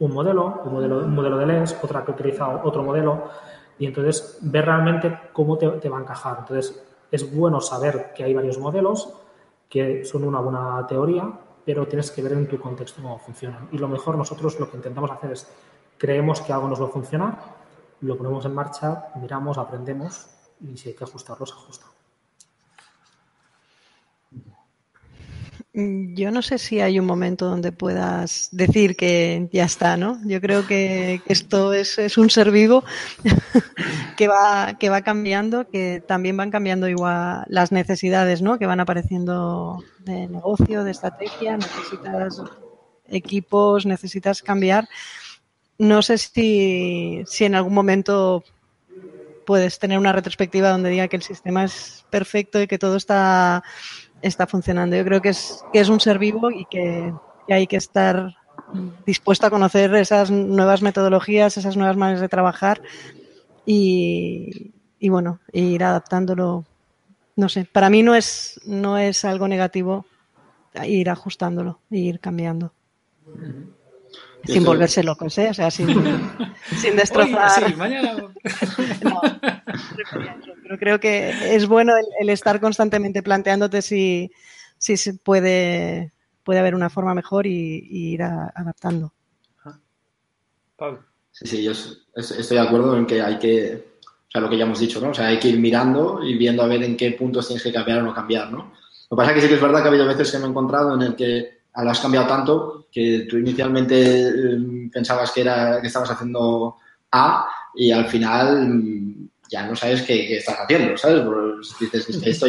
un 0.00 0.12
modelo, 0.12 0.62
un 0.64 0.72
modelo, 0.72 0.98
un 0.98 1.14
modelo 1.14 1.38
de 1.38 1.46
LES, 1.46 1.78
otra 1.82 2.04
que 2.04 2.10
utiliza 2.10 2.64
otro 2.64 2.82
modelo, 2.82 3.28
y 3.78 3.86
entonces 3.86 4.38
ver 4.42 4.64
realmente 4.64 5.30
cómo 5.32 5.56
te, 5.56 5.68
te 5.70 5.88
va 5.88 5.98
a 5.98 6.00
encajar. 6.00 6.38
Entonces, 6.40 6.84
es 7.12 7.36
bueno 7.36 7.60
saber 7.60 8.12
que 8.12 8.24
hay 8.24 8.34
varios 8.34 8.58
modelos, 8.58 9.12
que 9.68 10.04
son 10.04 10.24
una 10.24 10.40
buena 10.40 10.86
teoría, 10.86 11.30
pero 11.64 11.86
tienes 11.86 12.10
que 12.10 12.22
ver 12.22 12.32
en 12.32 12.48
tu 12.48 12.58
contexto 12.60 13.02
cómo 13.02 13.18
funcionan. 13.18 13.68
Y 13.72 13.78
lo 13.78 13.88
mejor 13.88 14.16
nosotros 14.16 14.58
lo 14.60 14.70
que 14.70 14.76
intentamos 14.76 15.10
hacer 15.10 15.32
es, 15.32 15.50
creemos 15.96 16.40
que 16.40 16.52
algo 16.52 16.68
nos 16.68 16.80
va 16.80 16.86
a 16.86 16.90
funcionar, 16.90 17.38
lo 18.00 18.16
ponemos 18.16 18.44
en 18.44 18.54
marcha, 18.54 19.06
miramos, 19.16 19.58
aprendemos 19.58 20.26
y 20.60 20.76
si 20.76 20.90
hay 20.90 20.94
que 20.94 21.04
ajustarlo, 21.04 21.46
se 21.46 21.54
ajusta. 21.54 21.93
Yo 25.76 26.30
no 26.30 26.40
sé 26.40 26.58
si 26.58 26.80
hay 26.80 27.00
un 27.00 27.06
momento 27.06 27.46
donde 27.46 27.72
puedas 27.72 28.48
decir 28.52 28.94
que 28.94 29.48
ya 29.52 29.64
está, 29.64 29.96
¿no? 29.96 30.20
Yo 30.24 30.40
creo 30.40 30.68
que 30.68 31.20
esto 31.26 31.72
es, 31.72 32.16
un 32.16 32.30
ser 32.30 32.52
vivo 32.52 32.84
que 34.16 34.28
va, 34.28 34.76
que 34.78 34.88
va 34.88 35.02
cambiando, 35.02 35.68
que 35.68 36.00
también 36.06 36.36
van 36.36 36.52
cambiando 36.52 36.88
igual 36.88 37.44
las 37.48 37.72
necesidades, 37.72 38.40
¿no? 38.40 38.56
Que 38.56 38.66
van 38.66 38.78
apareciendo 38.78 39.82
de 40.04 40.28
negocio, 40.28 40.84
de 40.84 40.92
estrategia, 40.92 41.56
necesitas 41.56 42.40
equipos, 43.08 43.84
necesitas 43.84 44.42
cambiar. 44.42 44.88
No 45.76 46.02
sé 46.02 46.18
si, 46.18 47.24
si 47.26 47.46
en 47.46 47.56
algún 47.56 47.74
momento 47.74 48.44
puedes 49.44 49.80
tener 49.80 49.98
una 49.98 50.12
retrospectiva 50.12 50.70
donde 50.70 50.90
diga 50.90 51.08
que 51.08 51.16
el 51.16 51.22
sistema 51.22 51.64
es 51.64 52.04
perfecto 52.10 52.62
y 52.62 52.68
que 52.68 52.78
todo 52.78 52.96
está 52.96 53.64
está 54.24 54.46
funcionando. 54.46 54.96
Yo 54.96 55.04
creo 55.04 55.20
que 55.22 55.28
es, 55.30 55.64
que 55.72 55.80
es 55.80 55.88
un 55.88 56.00
ser 56.00 56.18
vivo 56.18 56.50
y 56.50 56.64
que, 56.64 57.12
hay 57.48 57.66
que 57.66 57.76
estar 57.76 58.34
dispuesto 59.04 59.46
a 59.46 59.50
conocer 59.50 59.94
esas 59.94 60.30
nuevas 60.30 60.80
metodologías, 60.80 61.56
esas 61.58 61.76
nuevas 61.76 61.96
maneras 61.96 62.22
de 62.22 62.28
trabajar 62.28 62.80
y, 63.66 64.72
bueno, 65.02 65.40
ir 65.52 65.84
adaptándolo. 65.84 66.64
No 67.36 67.48
sé, 67.48 67.66
para 67.70 67.90
mí 67.90 68.02
no 68.02 68.14
es, 68.14 68.60
no 68.64 68.96
es 68.96 69.24
algo 69.24 69.46
negativo 69.46 70.06
ir 70.86 71.10
ajustándolo, 71.10 71.80
ir 71.90 72.18
cambiando. 72.20 72.72
Sin 74.46 74.64
volverse 74.64 75.02
locos, 75.02 75.36
¿eh? 75.38 75.48
O 75.50 75.54
sea, 75.54 75.70
sin, 75.70 75.88
sin 76.76 76.96
destrozar. 76.96 77.66
sí, 77.66 77.74
mañana. 77.76 78.14
no, 79.02 79.20
pero 80.62 80.78
creo 80.78 81.00
que 81.00 81.54
es 81.54 81.66
bueno 81.66 81.94
el, 82.20 82.28
estar 82.28 82.60
constantemente 82.60 83.22
planteándote 83.22 83.82
si, 83.82 84.30
si 84.78 84.96
se 84.96 85.14
puede, 85.14 86.12
puede 86.42 86.60
haber 86.60 86.74
una 86.74 86.90
forma 86.90 87.14
mejor 87.14 87.46
y, 87.46 87.86
ir 87.90 88.22
adaptando. 88.22 89.12
Pablo. 90.76 91.04
Sí, 91.30 91.46
sí, 91.46 91.62
yo 91.64 91.72
estoy 92.14 92.56
de 92.56 92.62
acuerdo 92.62 92.96
en 92.96 93.06
que 93.06 93.20
hay 93.20 93.38
que, 93.38 93.98
o 94.00 94.30
sea, 94.30 94.40
lo 94.40 94.48
que 94.48 94.56
ya 94.56 94.64
hemos 94.64 94.78
dicho, 94.78 95.00
¿no? 95.00 95.10
O 95.10 95.14
sea, 95.14 95.26
hay 95.26 95.38
que 95.38 95.48
ir 95.48 95.58
mirando 95.58 96.20
y 96.22 96.36
viendo 96.38 96.62
a 96.62 96.66
ver 96.66 96.82
en 96.82 96.96
qué 96.96 97.12
puntos 97.12 97.48
tienes 97.48 97.62
que 97.62 97.72
cambiar 97.72 97.98
o 97.98 98.02
no 98.02 98.14
cambiar, 98.14 98.52
¿no? 98.52 98.72
Lo 99.10 99.16
que 99.16 99.20
pasa 99.20 99.30
es 99.30 99.34
que 99.34 99.40
sí 99.42 99.48
que 99.48 99.54
es 99.54 99.60
verdad 99.60 99.80
que 99.80 99.88
ha 99.88 99.90
habido 99.90 100.06
veces 100.06 100.30
que 100.30 100.38
me 100.38 100.44
he 100.44 100.48
encontrado 100.48 100.94
en 100.94 101.02
el 101.02 101.16
que 101.16 101.63
lo 101.82 101.90
has 101.90 102.00
cambiado 102.00 102.26
tanto 102.26 102.86
que 102.90 103.26
tú 103.28 103.36
inicialmente 103.38 104.28
eh, 104.28 104.88
pensabas 104.92 105.32
que, 105.32 105.40
era, 105.40 105.80
que 105.80 105.88
estabas 105.88 106.10
haciendo 106.10 106.76
A 107.10 107.48
y 107.74 107.90
al 107.90 108.06
final 108.06 108.68
mm, 108.68 109.28
ya 109.50 109.66
no 109.66 109.74
sabes 109.74 110.02
qué, 110.02 110.36
estás 110.36 110.56
haciendo, 110.60 110.96
¿sabes? 110.96 111.22
Pues 111.22 111.74
dices, 111.80 112.08
es 112.08 112.18
que 112.18 112.30
esto 112.30 112.46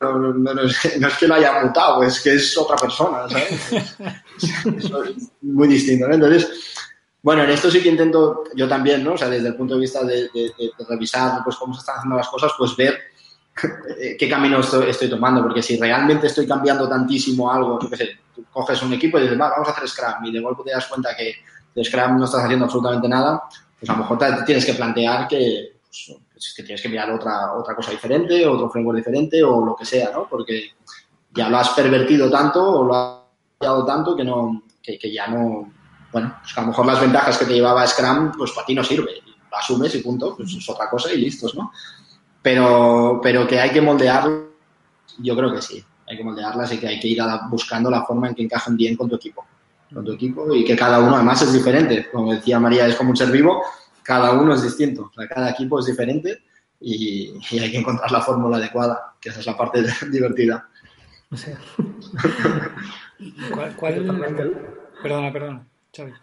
no, 0.00 0.62
es, 0.62 1.16
que 1.18 1.28
lo 1.28 1.34
haya 1.34 1.62
mutado, 1.62 2.02
es 2.02 2.20
que 2.20 2.34
es 2.34 2.56
otra 2.56 2.76
persona, 2.76 3.28
¿sabes? 3.28 3.96
es 4.78 5.32
muy 5.42 5.68
distinto, 5.68 6.06
¿no? 6.06 6.14
Entonces, 6.14 6.48
bueno, 7.22 7.42
en 7.42 7.50
esto 7.50 7.70
sí 7.70 7.82
que 7.82 7.88
intento 7.88 8.44
yo 8.54 8.68
también, 8.68 9.02
¿no? 9.02 9.14
O 9.14 9.18
sea, 9.18 9.28
desde 9.28 9.48
el 9.48 9.56
punto 9.56 9.74
de 9.74 9.80
vista 9.80 10.04
de, 10.04 10.28
revisar 10.88 11.42
pues, 11.42 11.56
cómo 11.56 11.74
se 11.74 11.80
están 11.80 11.96
haciendo 11.96 12.16
las 12.16 12.28
cosas, 12.28 12.52
pues 12.58 12.76
ver 12.76 12.98
qué 14.18 14.28
camino 14.28 14.60
estoy, 14.60 15.08
tomando, 15.08 15.42
porque 15.42 15.62
si 15.62 15.78
realmente 15.78 16.26
estoy 16.26 16.46
cambiando 16.46 16.88
tantísimo 16.88 17.50
algo, 17.50 17.78
yo 17.80 17.90
qué 17.90 17.96
sé, 17.96 18.18
tú 18.34 18.44
coges 18.52 18.82
un 18.82 18.92
equipo 18.92 19.18
y 19.18 19.22
dices, 19.22 19.40
va, 19.40 19.50
vamos 19.50 19.68
a 19.68 19.72
hacer 19.72 19.88
Scrum, 19.88 20.24
y 20.24 20.32
de 20.32 20.40
golpe 20.40 20.62
te 20.64 20.70
das 20.70 20.86
cuenta 20.86 21.14
que 21.16 21.34
de 21.74 21.84
Scrum 21.84 22.18
no 22.18 22.24
estás 22.24 22.44
haciendo 22.44 22.64
absolutamente 22.64 23.08
nada, 23.08 23.42
pues 23.78 23.88
a 23.90 23.92
lo 23.92 23.98
mejor 24.00 24.18
te 24.18 24.32
tienes 24.44 24.64
que 24.64 24.74
plantear 24.74 25.28
que, 25.28 25.78
pues, 26.32 26.54
que 26.54 26.62
tienes 26.62 26.82
que 26.82 26.88
mirar 26.88 27.10
otra, 27.10 27.52
otra 27.54 27.74
cosa 27.74 27.90
diferente, 27.90 28.46
otro 28.46 28.70
framework 28.70 28.98
diferente 28.98 29.42
o 29.42 29.64
lo 29.64 29.76
que 29.76 29.84
sea, 29.84 30.10
¿no? 30.12 30.26
Porque 30.28 30.72
ya 31.32 31.48
lo 31.48 31.58
has 31.58 31.70
pervertido 31.70 32.30
tanto 32.30 32.62
o 32.62 32.84
lo 32.84 32.94
has 32.94 33.18
cambiado 33.58 33.84
tanto 33.84 34.16
que, 34.16 34.24
no, 34.24 34.62
que, 34.82 35.12
ya 35.12 35.26
no... 35.26 35.72
Bueno, 36.12 36.36
pues 36.40 36.56
a 36.56 36.60
lo 36.60 36.68
mejor 36.68 36.86
las 36.86 37.00
ventajas 37.00 37.38
que 37.38 37.44
te 37.44 37.54
llevaba 37.54 37.86
Scrum, 37.86 38.32
pues 38.36 38.52
para 38.52 38.66
ti 38.66 38.74
no 38.74 38.84
sirve. 38.84 39.12
Lo 39.50 39.56
asumes 39.56 39.94
y 39.94 39.98
punto, 39.98 40.36
pues 40.36 40.52
es 40.52 40.68
otra 40.68 40.88
cosa 40.88 41.12
y 41.12 41.18
listos, 41.18 41.54
¿no? 41.54 41.72
Pero, 42.44 43.20
pero 43.22 43.46
que 43.46 43.58
hay 43.58 43.70
que 43.70 43.80
moldearlo, 43.80 44.50
yo 45.16 45.34
creo 45.34 45.50
que 45.54 45.62
sí. 45.62 45.82
Hay 46.06 46.18
que 46.18 46.24
moldearlas 46.24 46.70
y 46.74 46.78
que 46.78 46.86
hay 46.86 47.00
que 47.00 47.08
ir 47.08 47.22
buscando 47.48 47.90
la 47.90 48.04
forma 48.04 48.28
en 48.28 48.34
que 48.34 48.42
encajen 48.42 48.76
bien 48.76 48.96
con 48.96 49.08
tu 49.08 49.16
equipo. 49.16 49.46
Con 49.92 50.04
tu 50.04 50.12
equipo 50.12 50.54
y 50.54 50.62
que 50.62 50.76
cada 50.76 51.00
uno 51.00 51.14
además 51.14 51.40
es 51.40 51.54
diferente. 51.54 52.10
Como 52.12 52.34
decía 52.34 52.60
María, 52.60 52.86
es 52.86 52.96
como 52.96 53.08
un 53.12 53.16
ser 53.16 53.30
vivo, 53.30 53.62
cada 54.02 54.32
uno 54.32 54.52
es 54.54 54.62
distinto. 54.62 55.10
cada 55.26 55.52
equipo 55.52 55.78
es 55.78 55.86
diferente 55.86 56.42
y, 56.80 57.32
hay 57.58 57.70
que 57.70 57.78
encontrar 57.78 58.12
la 58.12 58.20
fórmula 58.20 58.58
adecuada, 58.58 59.14
que 59.18 59.30
esa 59.30 59.40
es 59.40 59.46
la 59.46 59.56
parte 59.56 59.82
divertida. 60.10 60.68
¿Cuál, 63.54 63.74
cuál... 63.74 64.74
Perdona, 65.02 65.32
perdona. 65.32 65.66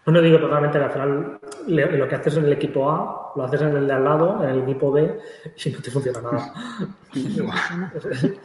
No, 0.06 0.22
digo 0.22 0.40
totalmente 0.40 0.78
que 0.78 0.84
al 0.84 0.92
final 0.92 1.40
lo 1.68 2.08
que 2.08 2.16
haces 2.16 2.38
en 2.38 2.46
el 2.46 2.54
equipo 2.54 2.90
A, 2.90 3.32
lo 3.36 3.44
haces 3.44 3.62
en 3.62 3.78
el 3.78 3.88
de 3.88 3.94
al 3.94 4.04
lado, 4.04 4.44
en 4.44 4.50
el 4.50 4.60
equipo 4.64 4.92
B, 4.92 5.20
y 5.64 5.70
no 5.70 5.82
te 5.82 5.92
funciona 5.92 6.22
nada. 6.22 6.54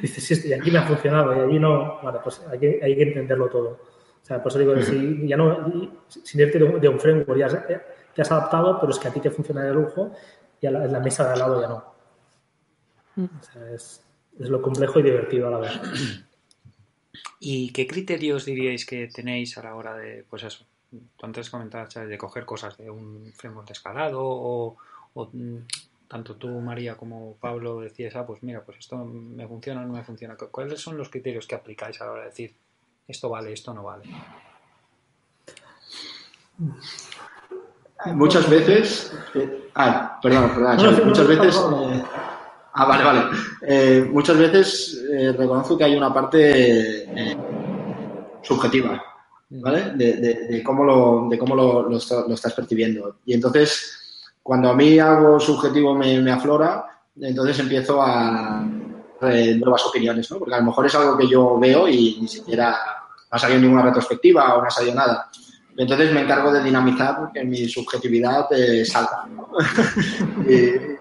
Dices, 0.00 0.24
sí, 0.24 0.48
y 0.48 0.52
aquí 0.52 0.70
me 0.70 0.78
ha 0.78 0.82
funcionado, 0.82 1.34
y 1.34 1.40
allí 1.40 1.58
no. 1.58 2.00
Vale, 2.02 2.20
pues 2.22 2.40
hay 2.50 2.58
que, 2.58 2.80
hay 2.82 2.96
que 2.96 3.02
entenderlo 3.02 3.48
todo. 3.48 3.68
O 3.70 4.26
sea, 4.26 4.42
por 4.42 4.50
eso 4.50 4.58
digo 4.58 4.80
si 4.80 5.26
ya 5.28 5.36
no, 5.36 5.92
sin 6.08 6.40
irte 6.40 6.58
de 6.58 6.88
un, 6.88 6.98
framework, 6.98 7.38
ya 7.38 7.48
te 8.14 8.22
has 8.22 8.32
adaptado, 8.32 8.80
pero 8.80 8.92
es 8.92 8.98
que 8.98 9.08
a 9.08 9.12
ti 9.12 9.20
te 9.20 9.30
funciona 9.30 9.62
de 9.62 9.74
lujo 9.74 10.12
y 10.60 10.66
en 10.66 10.92
la, 10.92 11.00
mesa 11.00 11.26
de 11.26 11.32
al 11.32 11.38
lado 11.38 11.60
ya 11.60 11.68
no. 11.68 11.84
O 13.16 13.42
sea, 13.42 13.70
es, 13.70 14.02
es 14.38 14.48
lo 14.48 14.62
complejo 14.62 15.00
y 15.00 15.02
divertido 15.02 15.48
a 15.48 15.50
la 15.50 15.58
vez. 15.58 15.80
¿Y 17.40 17.70
qué 17.72 17.86
criterios 17.86 18.44
diríais 18.44 18.86
que 18.86 19.08
tenéis 19.08 19.56
a 19.58 19.62
la 19.62 19.74
hora 19.74 19.94
de, 19.94 20.24
pues 20.28 20.42
eso, 20.42 20.64
tú 20.90 21.26
antes 21.26 21.50
comentabas, 21.50 21.94
de 21.94 22.18
coger 22.18 22.44
cosas 22.44 22.76
de 22.76 22.90
un 22.90 23.32
framework 23.36 23.68
de 23.68 23.72
escalado 23.72 24.20
o, 24.22 24.76
mm, 25.14 25.58
tanto 26.08 26.36
tú, 26.36 26.48
María, 26.60 26.96
como 26.96 27.36
Pablo 27.40 27.80
decías, 27.80 28.14
ah, 28.16 28.26
pues 28.26 28.42
mira, 28.42 28.62
pues 28.62 28.78
esto 28.78 29.04
me 29.04 29.46
funciona 29.48 29.82
o 29.82 29.84
no 29.84 29.94
me 29.94 30.04
funciona. 30.04 30.36
¿Cuáles 30.36 30.80
son 30.80 30.96
los 30.96 31.08
criterios 31.08 31.46
que 31.46 31.54
aplicáis 31.54 32.00
a 32.00 32.06
la 32.06 32.12
hora 32.12 32.22
de 32.22 32.28
decir 32.28 32.54
esto 33.06 33.28
vale, 33.28 33.52
esto 33.52 33.74
no 33.74 33.82
vale? 33.84 34.04
Muchas 38.06 38.48
veces, 38.48 39.12
eh, 39.34 39.70
ah, 39.74 40.18
perdón, 40.22 40.50
perdón, 40.54 41.06
muchas 41.06 41.26
veces, 41.26 41.56
eh, 41.56 42.04
Ah, 42.76 42.86
vale, 42.86 43.04
vale. 43.04 43.22
Eh, 43.62 44.08
muchas 44.10 44.36
veces 44.36 45.00
eh, 45.08 45.32
reconozco 45.38 45.78
que 45.78 45.84
hay 45.84 45.94
una 45.94 46.12
parte 46.12 47.04
eh, 47.04 47.36
subjetiva, 48.42 49.00
¿vale? 49.50 49.92
De, 49.92 50.60
cómo, 50.64 50.82
lo, 50.82 51.28
de 51.30 51.38
cómo 51.38 51.54
lo, 51.54 51.96
estás 51.96 52.52
percibiendo. 52.52 53.18
Y 53.26 53.34
entonces, 53.34 54.32
cuando 54.42 54.70
a 54.70 54.74
mí 54.74 54.98
algo 54.98 55.38
subjetivo 55.38 55.94
me, 55.94 56.28
aflora, 56.32 56.84
entonces 57.20 57.60
empiezo 57.60 58.02
a 58.02 58.66
nuevas 59.20 59.86
opiniones, 59.86 60.28
¿no? 60.32 60.40
Porque 60.40 60.56
a 60.56 60.58
lo 60.58 60.66
mejor 60.66 60.86
es 60.86 60.94
algo 60.96 61.16
que 61.16 61.28
yo 61.28 61.56
veo 61.60 61.88
y 61.88 62.18
ni 62.20 62.26
siquiera 62.26 62.70
no 62.70 63.36
ha 63.36 63.38
salido 63.38 63.60
ninguna 63.60 63.82
retrospectiva 63.82 64.52
o 64.56 64.62
no 64.62 64.66
ha 64.66 64.70
salido 64.70 64.96
nada. 64.96 65.30
Entonces 65.76 66.12
me 66.12 66.22
encargo 66.22 66.52
de 66.52 66.62
dinamizar 66.62 67.30
que 67.32 67.44
mi 67.44 67.68
subjetividad 67.68 68.48
salga. 68.84 69.26
¿no? 69.28 69.48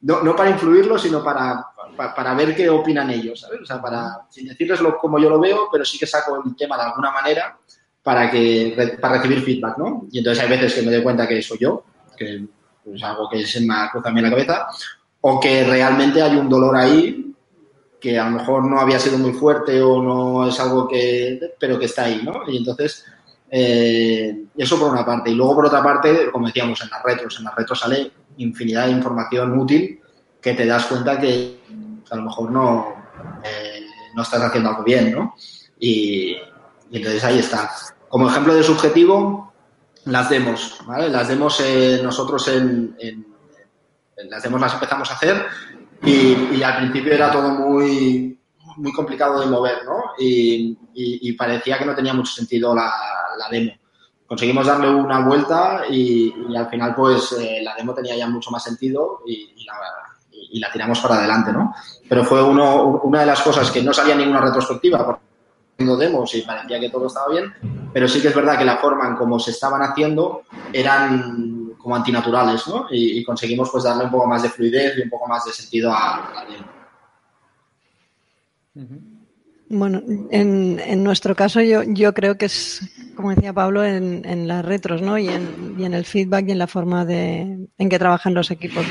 no, 0.00 0.22
no 0.22 0.36
para 0.36 0.50
influirlo, 0.50 0.98
sino 0.98 1.22
para, 1.22 1.64
para, 1.96 2.34
ver 2.34 2.54
qué 2.54 2.68
opinan 2.68 3.10
ellos, 3.10 3.40
¿sabes? 3.40 3.60
O 3.62 3.66
sea, 3.66 3.80
para, 3.80 4.26
sin 4.30 4.46
decirles 4.46 4.80
lo, 4.80 4.96
como 4.98 5.18
yo 5.18 5.28
lo 5.28 5.40
veo, 5.40 5.68
pero 5.70 5.84
sí 5.84 5.98
que 5.98 6.06
saco 6.06 6.42
el 6.44 6.54
tema 6.56 6.76
de 6.76 6.84
alguna 6.84 7.10
manera 7.10 7.58
para, 8.02 8.30
que, 8.30 8.96
para 9.00 9.16
recibir 9.16 9.42
feedback, 9.42 9.78
¿no? 9.78 10.06
Y 10.10 10.18
entonces 10.18 10.42
hay 10.42 10.50
veces 10.50 10.74
que 10.74 10.82
me 10.82 10.92
doy 10.92 11.02
cuenta 11.02 11.26
que 11.26 11.42
soy 11.42 11.58
yo, 11.58 11.84
que 12.16 12.36
es 12.36 12.42
pues, 12.84 13.02
algo 13.02 13.28
que 13.28 13.44
se 13.46 13.60
me 13.60 13.74
ha 13.74 13.90
cruzado 13.90 14.16
en 14.16 14.22
la 14.22 14.30
cabeza, 14.30 14.66
o 15.20 15.40
que 15.40 15.64
realmente 15.64 16.22
hay 16.22 16.36
un 16.36 16.48
dolor 16.48 16.76
ahí 16.76 17.34
que 18.00 18.18
a 18.18 18.24
lo 18.30 18.38
mejor 18.38 18.64
no 18.64 18.80
había 18.80 19.00
sido 19.00 19.18
muy 19.18 19.32
fuerte 19.32 19.82
o 19.82 20.00
no 20.00 20.48
es 20.48 20.58
algo 20.60 20.86
que, 20.86 21.54
pero 21.58 21.78
que 21.78 21.86
está 21.86 22.04
ahí, 22.04 22.22
¿no? 22.24 22.48
Y 22.48 22.58
entonces, 22.58 23.04
eh, 23.50 24.44
eso 24.56 24.78
por 24.78 24.92
una 24.92 25.04
parte. 25.04 25.30
Y 25.30 25.34
luego 25.34 25.56
por 25.56 25.66
otra 25.66 25.82
parte, 25.82 26.30
como 26.30 26.46
decíamos, 26.46 26.80
en 26.80 26.90
las 26.90 27.02
retros, 27.02 27.38
en 27.38 27.44
las 27.44 27.56
retros 27.56 27.80
sale 27.80 28.12
infinidad 28.38 28.86
de 28.86 28.92
información 28.92 29.58
útil 29.58 30.00
que 30.40 30.54
te 30.54 30.66
das 30.66 30.86
cuenta 30.86 31.20
que 31.20 31.58
a 32.10 32.16
lo 32.16 32.22
mejor 32.22 32.50
no, 32.50 32.94
eh, 33.44 33.86
no 34.14 34.22
estás 34.22 34.42
haciendo 34.42 34.70
algo 34.70 34.82
bien, 34.82 35.12
¿no? 35.12 35.34
Y, 35.78 36.36
entonces 36.90 37.22
ahí 37.24 37.38
está. 37.38 37.70
Como 38.08 38.28
ejemplo 38.28 38.54
de 38.54 38.62
subjetivo, 38.62 39.52
las 40.04 40.30
demos, 40.30 40.78
¿vale? 40.86 41.08
Las 41.10 41.28
demos 41.28 41.60
eh, 41.60 42.00
nosotros 42.02 42.48
en, 42.48 42.96
las 44.30 44.42
demos 44.42 44.60
las 44.60 44.74
empezamos 44.74 45.10
a 45.10 45.14
hacer 45.14 45.46
y, 46.02 46.62
al 46.62 46.78
principio 46.78 47.12
era 47.12 47.30
todo 47.30 47.50
muy, 47.50 48.40
muy 48.76 48.92
complicado 48.92 49.40
de 49.40 49.46
mover, 49.46 49.84
¿no? 49.84 50.12
Y, 50.18 51.32
parecía 51.32 51.78
que 51.78 51.84
no 51.84 51.94
tenía 51.94 52.14
mucho 52.14 52.32
sentido 52.32 52.74
la 52.74 53.48
demo 53.50 53.72
conseguimos 54.28 54.66
darle 54.66 54.90
una 54.90 55.20
vuelta 55.20 55.84
y, 55.90 56.32
al 56.54 56.68
final 56.68 56.94
pues 56.94 57.32
eh, 57.32 57.60
la 57.62 57.74
demo 57.74 57.94
tenía 57.94 58.14
ya 58.14 58.28
mucho 58.28 58.50
más 58.50 58.62
sentido 58.62 59.22
y, 59.26 59.66
la, 60.60 60.70
tiramos 60.72 61.00
para 61.00 61.16
adelante, 61.16 61.52
¿no? 61.52 61.74
Pero 62.08 62.24
fue 62.24 62.42
uno, 62.42 63.00
una 63.02 63.20
de 63.20 63.26
las 63.26 63.40
cosas 63.40 63.70
que 63.70 63.82
no 63.82 63.92
salía 63.92 64.14
ninguna 64.14 64.40
retrospectiva 64.40 65.18
haciendo 65.74 65.96
demos 65.96 66.34
y 66.34 66.42
parecía 66.42 66.80
que 66.80 66.90
todo 66.90 67.06
estaba 67.06 67.28
bien, 67.28 67.52
pero 67.92 68.08
sí 68.08 68.20
que 68.20 68.28
es 68.28 68.34
verdad 68.34 68.58
que 68.58 68.64
la 68.64 68.76
forma 68.76 69.06
en 69.08 69.16
cómo 69.16 69.38
se 69.38 69.50
estaban 69.50 69.82
haciendo 69.82 70.42
eran 70.72 71.74
como 71.78 71.96
antinaturales, 71.96 72.66
¿no? 72.66 72.86
Y, 72.90 73.22
conseguimos 73.24 73.70
pues 73.70 73.84
darle 73.84 74.04
un 74.04 74.10
poco 74.10 74.26
más 74.26 74.42
de 74.42 74.50
fluidez 74.50 74.98
y 74.98 75.02
un 75.02 75.10
poco 75.10 75.26
más 75.26 75.44
de 75.44 75.52
sentido 75.52 75.92
a, 75.92 76.30
la 76.34 76.44
demo. 76.44 76.66
Bueno, 79.70 80.02
en, 80.30 80.80
en, 80.84 81.04
nuestro 81.04 81.36
caso 81.36 81.60
yo, 81.60 81.82
yo 81.82 82.14
creo 82.14 82.38
que 82.38 82.46
es, 82.46 82.80
como 83.14 83.34
decía 83.34 83.52
Pablo, 83.52 83.84
en, 83.84 84.24
en 84.24 84.48
las 84.48 84.64
retros, 84.64 85.02
¿no? 85.02 85.18
Y 85.18 85.28
en, 85.28 85.76
y 85.78 85.84
en, 85.84 85.92
el 85.92 86.06
feedback 86.06 86.48
y 86.48 86.52
en 86.52 86.58
la 86.58 86.66
forma 86.66 87.04
de, 87.04 87.68
en 87.76 87.88
que 87.88 87.98
trabajan 87.98 88.32
los 88.32 88.50
equipos. 88.50 88.86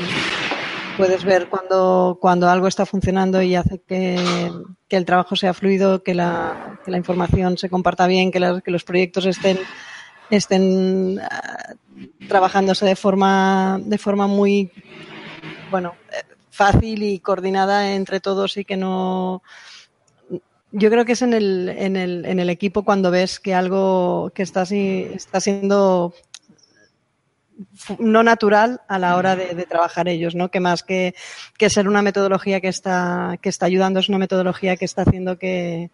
puedes 0.96 1.24
ver 1.24 1.48
cuando, 1.48 2.18
cuando 2.20 2.48
algo 2.48 2.68
está 2.68 2.86
funcionando 2.86 3.40
y 3.42 3.54
hace 3.54 3.80
que, 3.86 4.18
el 4.88 5.04
trabajo 5.04 5.36
sea 5.36 5.54
fluido, 5.54 6.02
que 6.02 6.14
la, 6.14 6.80
que 6.84 6.90
la 6.90 6.96
información 6.96 7.58
se 7.58 7.68
comparta 7.68 8.06
bien, 8.06 8.30
que, 8.30 8.60
que 8.64 8.70
los 8.70 8.84
proyectos 8.84 9.26
estén, 9.26 9.58
estén 10.30 11.20
ah, 11.20 11.74
trabajándose 12.28 12.86
de 12.86 12.96
forma, 12.96 13.80
de 13.82 13.98
forma 13.98 14.26
muy 14.26 14.70
bueno, 15.70 15.94
fácil 16.50 17.02
y 17.02 17.20
coordinada 17.20 17.94
entre 17.94 18.20
todos 18.20 18.56
y 18.56 18.64
que 18.64 18.76
no. 18.76 19.42
Yo 20.70 20.90
creo 20.90 21.04
que 21.04 21.12
es 21.12 21.22
en 21.22 21.32
el, 21.32 21.68
en 21.70 21.96
el, 21.96 22.26
en 22.26 22.40
el 22.40 22.50
equipo 22.50 22.84
cuando 22.84 23.10
ves 23.10 23.40
que 23.40 23.54
algo 23.54 24.30
que 24.34 24.42
está, 24.42 24.64
está 24.64 25.40
siendo 25.40 26.12
no 27.98 28.22
natural 28.22 28.80
a 28.86 28.98
la 28.98 29.16
hora 29.16 29.34
de, 29.34 29.66
trabajar 29.66 30.08
ellos, 30.08 30.34
¿no? 30.34 30.50
Que 30.50 30.60
más 30.60 30.82
que, 30.82 31.14
que, 31.56 31.70
ser 31.70 31.88
una 31.88 32.02
metodología 32.02 32.60
que 32.60 32.68
está, 32.68 33.38
que 33.40 33.48
está 33.48 33.66
ayudando, 33.66 34.00
es 34.00 34.08
una 34.08 34.18
metodología 34.18 34.76
que 34.76 34.84
está 34.84 35.02
haciendo 35.02 35.38
que, 35.38 35.90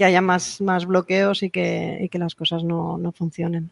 haya 0.00 0.20
más, 0.20 0.60
más 0.60 0.86
bloqueos 0.86 1.42
y 1.42 1.50
que, 1.50 1.98
y 2.00 2.08
que 2.08 2.18
las 2.18 2.34
cosas 2.34 2.64
no, 2.64 2.98
no 2.98 3.12
funcionen. 3.12 3.70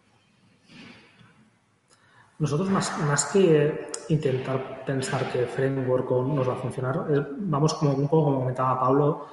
Nosotros 2.38 2.70
más, 2.70 2.96
más 2.98 3.26
que 3.26 3.88
intentar 4.08 4.84
pensar 4.84 5.30
que 5.32 5.46
framework 5.46 6.10
nos 6.10 6.48
va 6.48 6.54
a 6.54 6.56
funcionar, 6.56 7.06
vamos 7.38 7.74
como 7.74 7.92
un 7.92 8.08
poco 8.08 8.24
como 8.24 8.40
comentaba 8.40 8.80
Pablo, 8.80 9.26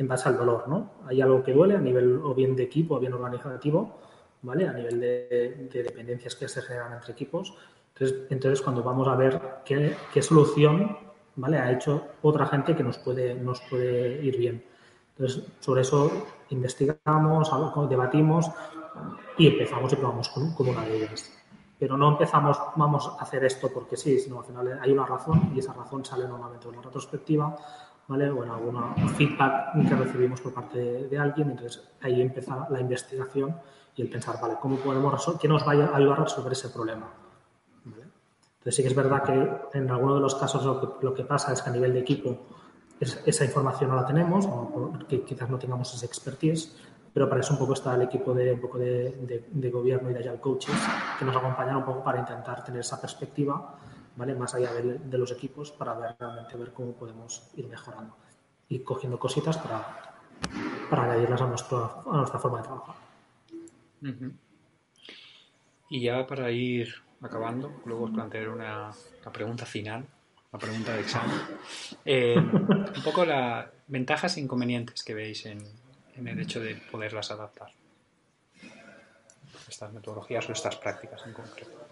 en 0.00 0.08
base 0.08 0.30
al 0.30 0.38
dolor, 0.38 0.66
¿no? 0.66 0.90
Hay 1.06 1.20
algo 1.20 1.42
que 1.42 1.52
duele 1.52 1.76
a 1.76 1.80
nivel 1.80 2.20
o 2.24 2.34
bien 2.34 2.56
de 2.56 2.62
equipo 2.62 2.94
o 2.94 2.98
bien 2.98 3.12
organizativo, 3.12 3.98
¿vale? 4.40 4.66
A 4.66 4.72
nivel 4.72 4.98
de, 4.98 5.68
dependencias 5.70 6.34
que 6.34 6.48
se 6.48 6.62
generan 6.62 6.94
entre 6.94 7.12
equipos. 7.12 7.54
Entonces, 7.92 8.26
entonces 8.30 8.62
cuando 8.62 8.82
vamos 8.82 9.06
a 9.08 9.14
ver 9.14 9.38
qué, 9.62 10.22
solución, 10.22 10.96
¿vale? 11.36 11.58
Ha 11.58 11.70
hecho 11.70 12.02
otra 12.22 12.46
gente 12.46 12.74
que 12.74 12.82
nos 12.82 12.96
puede, 12.96 13.34
nos 13.34 13.60
puede 13.68 14.24
ir 14.24 14.38
bien. 14.38 14.64
Entonces, 15.18 15.44
sobre 15.60 15.82
eso 15.82 16.10
investigamos, 16.48 17.50
debatimos 17.90 18.50
y 19.36 19.48
empezamos 19.48 19.92
y 19.92 19.96
probamos 19.96 20.30
con 20.30 20.68
una 20.68 20.82
de 20.82 20.96
ellas 20.96 21.30
pero 21.80 21.96
no 21.96 22.10
empezamos, 22.10 22.58
vamos 22.76 23.10
a 23.18 23.22
hacer 23.22 23.42
esto 23.42 23.70
porque 23.72 23.96
sí, 23.96 24.20
sino 24.20 24.40
al 24.40 24.44
final 24.44 24.78
hay 24.82 24.92
una 24.92 25.06
razón 25.06 25.50
y 25.54 25.60
esa 25.60 25.72
razón 25.72 26.04
sale 26.04 26.28
normalmente 26.28 26.68
en 26.68 26.76
la 26.76 26.82
retrospectiva, 26.82 27.56
¿vale? 28.10 28.28
O 28.28 28.42
en 28.42 28.50
alguna 28.50 28.92
feedback 29.16 29.88
que 29.88 29.94
recibimos 29.94 30.40
por 30.40 30.52
parte 30.52 30.78
de, 31.08 31.18
alguien, 31.18 31.50
entonces 31.52 31.80
ahí 32.02 32.20
empieza 32.20 32.66
la 32.68 32.80
investigación 32.80 33.54
y 33.94 34.02
el 34.02 34.10
pensar, 34.10 34.36
¿vale? 34.42 34.56
¿Cómo 34.60 34.76
podemos 34.78 35.12
resolver, 35.12 35.40
qué 35.40 35.46
nos 35.46 35.62
va 35.62 35.72
a 35.72 35.96
ayudar 35.96 36.18
a 36.18 36.24
resolver 36.24 36.52
ese 36.52 36.70
problema? 36.70 37.08
Entonces 37.86 38.74
sí 38.74 38.82
que 38.82 38.88
es 38.88 38.96
verdad 38.96 39.22
que 39.22 39.78
en 39.78 39.90
algunos 39.90 40.16
de 40.16 40.22
los 40.22 40.34
casos 40.34 40.64
lo 41.00 41.14
que, 41.14 41.22
pasa 41.22 41.52
es 41.52 41.62
que 41.62 41.70
a 41.70 41.72
nivel 41.72 41.92
de 41.92 42.00
equipo 42.00 42.36
esa 43.00 43.44
información 43.44 43.90
no 43.90 43.96
la 43.96 44.04
tenemos, 44.04 44.44
o 44.44 44.92
que 45.08 45.22
quizás 45.22 45.48
no 45.48 45.58
tengamos 45.58 45.94
esa 45.94 46.04
expertise, 46.04 46.76
pero 47.14 47.28
para 47.28 47.40
eso 47.40 47.52
un 47.54 47.60
poco 47.60 47.74
está 47.74 47.94
el 47.94 48.02
equipo 48.02 48.34
de, 48.34 48.52
un 48.52 48.60
poco 48.60 48.78
de, 48.78 49.46
de, 49.48 49.70
gobierno 49.70 50.10
y 50.10 50.14
de 50.14 50.18
Agile 50.18 50.40
Coaches 50.40 50.74
que 51.18 51.24
nos 51.24 51.34
acompañan 51.34 51.76
un 51.76 51.84
poco 51.84 52.02
para 52.02 52.18
intentar 52.18 52.62
tener 52.64 52.80
esa 52.80 53.00
perspectiva, 53.00 53.78
¿vale? 54.20 54.34
Más 54.34 54.54
allá 54.54 54.74
de, 54.74 55.18
los 55.18 55.32
equipos 55.32 55.70
para 55.70 55.94
ver 55.94 56.14
realmente 56.18 56.54
ver 56.58 56.74
cómo 56.74 56.92
podemos 56.92 57.42
ir 57.56 57.66
mejorando 57.68 58.14
y 58.68 58.80
cogiendo 58.80 59.18
cositas 59.18 59.56
para, 59.56 60.20
para 60.90 61.04
añadirlas 61.04 61.40
a, 61.40 61.46
nuestro, 61.46 62.04
a 62.06 62.18
nuestra 62.18 62.38
forma 62.38 62.58
de 62.58 62.64
trabajar. 62.64 62.96
Y 65.88 66.02
ya 66.02 66.26
para 66.26 66.50
ir 66.50 66.92
acabando, 67.22 67.80
luego 67.86 68.04
os 68.04 68.10
plantearé 68.10 68.50
una, 68.50 68.90
pregunta 69.32 69.64
final, 69.64 70.04
la 70.52 70.58
pregunta 70.58 70.92
de 70.92 71.00
examen. 71.00 71.40
Eh, 72.04 72.36
un 72.96 73.02
poco 73.02 73.24
las 73.24 73.68
ventajas 73.86 74.36
e 74.36 74.40
inconvenientes 74.40 75.02
que 75.02 75.14
veis 75.14 75.46
en, 75.46 75.64
en 76.16 76.28
el 76.28 76.38
hecho 76.38 76.60
de 76.60 76.76
poderlas 76.76 77.30
adaptar. 77.30 77.70
Estas 79.66 79.90
metodologías 79.94 80.46
o 80.46 80.52
estas 80.52 80.76
prácticas 80.76 81.26
en 81.26 81.32
concreto. 81.32 81.89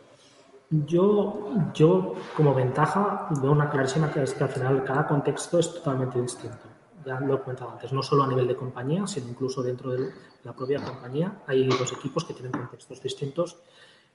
Yo, 0.71 1.51
yo 1.73 2.15
como 2.37 2.55
ventaja 2.55 3.29
veo 3.41 3.53
una 3.53 3.71
clarísima 3.71 4.13
que 4.13 4.23
es 4.23 4.35
que 4.35 4.45
al 4.45 4.51
final 4.51 4.85
cada 4.85 5.07
contexto 5.07 5.59
es 5.59 5.73
totalmente 5.73 6.21
distinto. 6.21 6.67
Ya 7.07 7.19
lo 7.21 7.37
he 7.37 7.41
comentado 7.41 7.71
antes, 7.71 7.91
no 7.93 8.03
solo 8.03 8.25
a 8.25 8.29
nivel 8.29 8.47
de 8.47 8.55
compañía, 8.55 9.07
sino 9.07 9.29
incluso 9.29 9.63
dentro 9.63 9.93
de 9.93 10.11
la 10.45 10.53
propia 10.53 10.83
compañía 10.83 11.43
hay 11.47 11.67
dos 11.69 11.93
equipos 11.93 12.25
que 12.25 12.35
tienen 12.35 12.53
contextos 12.53 13.03
distintos 13.03 13.57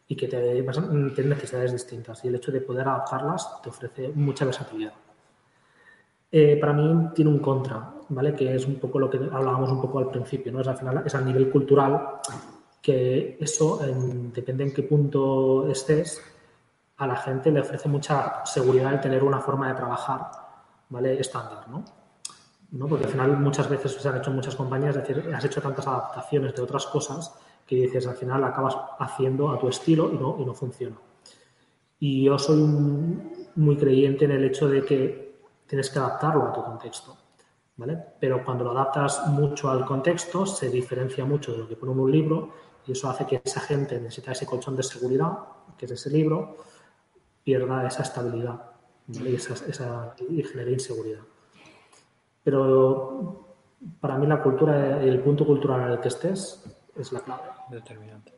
y 0.07 0.15
que 0.15 0.27
tienen 0.27 1.29
necesidades 1.29 1.71
distintas. 1.71 2.23
Y 2.23 2.27
el 2.27 2.35
hecho 2.35 2.51
de 2.51 2.61
poder 2.61 2.87
adaptarlas 2.87 3.61
te 3.63 3.69
ofrece 3.69 4.09
mucha 4.09 4.45
versatilidad. 4.45 4.93
Eh, 6.31 6.57
para 6.59 6.73
mí 6.73 7.09
tiene 7.15 7.31
un 7.31 7.39
contra, 7.39 7.93
¿vale? 8.09 8.35
Que 8.35 8.55
es 8.55 8.67
un 8.67 8.75
poco 8.75 8.99
lo 8.99 9.09
que 9.09 9.17
hablábamos 9.17 9.71
un 9.71 9.81
poco 9.81 9.99
al 9.99 10.09
principio, 10.09 10.51
¿no? 10.51 10.61
Es 10.61 10.67
al 10.67 10.77
final, 10.77 11.01
es 11.05 11.15
a 11.15 11.21
nivel 11.21 11.49
cultural 11.49 12.19
que 12.81 13.37
eso, 13.39 13.79
depende 14.33 14.65
en 14.65 14.73
qué 14.73 14.83
punto 14.83 15.67
estés, 15.69 16.21
a 16.97 17.07
la 17.07 17.15
gente 17.15 17.51
le 17.51 17.61
ofrece 17.61 17.89
mucha 17.89 18.45
seguridad 18.45 18.93
el 18.93 19.01
tener 19.01 19.23
una 19.23 19.39
forma 19.39 19.67
de 19.67 19.73
trabajar, 19.75 20.29
¿vale? 20.89 21.19
Estándar, 21.19 21.67
¿no? 21.67 21.83
¿no? 22.71 22.87
Porque 22.87 23.05
al 23.05 23.11
final 23.11 23.37
muchas 23.37 23.69
veces 23.69 23.93
se 23.93 24.07
han 24.07 24.17
hecho 24.17 24.31
muchas 24.31 24.55
compañías, 24.55 24.95
es 24.95 25.07
decir, 25.07 25.33
has 25.33 25.45
hecho 25.45 25.61
tantas 25.61 25.87
adaptaciones 25.87 26.55
de 26.55 26.61
otras 26.61 26.85
cosas 26.87 27.33
que 27.65 27.75
dices, 27.75 28.07
al 28.07 28.15
final 28.15 28.43
acabas 28.43 28.75
haciendo 28.99 29.51
a 29.51 29.59
tu 29.59 29.67
estilo 29.69 30.11
y 30.11 30.17
no, 30.17 30.35
y 30.39 30.45
no 30.45 30.53
funciona. 30.53 30.97
Y 31.99 32.25
yo 32.25 32.37
soy 32.37 32.61
muy 33.55 33.77
creyente 33.77 34.25
en 34.25 34.31
el 34.31 34.43
hecho 34.43 34.67
de 34.67 34.83
que 34.83 35.39
tienes 35.67 35.89
que 35.89 35.99
adaptarlo 35.99 36.49
a 36.49 36.53
tu 36.53 36.63
contexto. 36.63 37.15
¿vale? 37.77 37.97
Pero 38.19 38.43
cuando 38.43 38.63
lo 38.63 38.71
adaptas 38.71 39.27
mucho 39.27 39.69
al 39.69 39.85
contexto, 39.85 40.45
se 40.45 40.69
diferencia 40.69 41.25
mucho 41.25 41.53
de 41.53 41.59
lo 41.59 41.67
que 41.67 41.75
pone 41.75 41.91
en 41.91 41.99
un 41.99 42.11
libro 42.11 42.49
y 42.85 42.91
eso 42.91 43.09
hace 43.09 43.25
que 43.25 43.41
esa 43.43 43.61
gente 43.61 43.99
necesita 43.99 44.33
ese 44.33 44.45
colchón 44.45 44.75
de 44.75 44.83
seguridad, 44.83 45.31
que 45.77 45.85
es 45.85 45.91
ese 45.91 46.09
libro, 46.09 46.57
pierda 47.43 47.87
esa 47.87 48.03
estabilidad 48.03 48.61
y, 49.07 49.35
esa, 49.35 50.15
y 50.29 50.43
genere 50.43 50.73
inseguridad. 50.73 51.21
Pero 52.43 53.55
para 53.99 54.17
mí 54.17 54.27
la 54.27 54.41
cultura, 54.41 55.01
el 55.01 55.19
punto 55.19 55.45
cultural 55.45 55.81
en 55.81 55.91
el 55.93 55.99
que 55.99 56.07
estés 56.07 56.63
es 56.95 57.11
la 57.11 57.19
clave. 57.21 57.43
Determinante. 57.69 58.33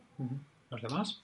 ¿Los 0.70 0.82
demás? 0.82 1.24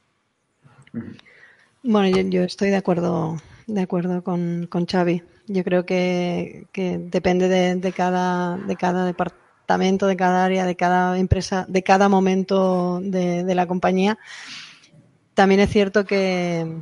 Bueno, 1.84 2.20
yo, 2.30 2.44
estoy 2.44 2.70
de 2.70 2.78
acuerdo, 2.78 3.38
de 3.68 3.82
acuerdo 3.82 4.24
con, 4.24 4.68
con 4.70 4.86
Xavi. 4.86 5.24
Yo 5.48 5.64
creo 5.64 5.86
que, 5.86 6.68
depende 6.74 7.48
de, 7.48 7.92
cada, 7.92 8.58
de 8.58 8.76
cada 8.76 9.06
departamento, 9.06 10.08
de 10.08 10.16
cada 10.16 10.46
área, 10.46 10.66
de 10.66 10.76
cada 10.76 11.18
empresa, 11.18 11.66
de 11.68 11.84
cada 11.84 12.08
momento 12.08 13.00
de, 13.02 13.44
la 13.56 13.68
compañía. 13.68 14.18
También 15.34 15.62
es 15.62 15.70
cierto 15.70 16.06
que, 16.06 16.80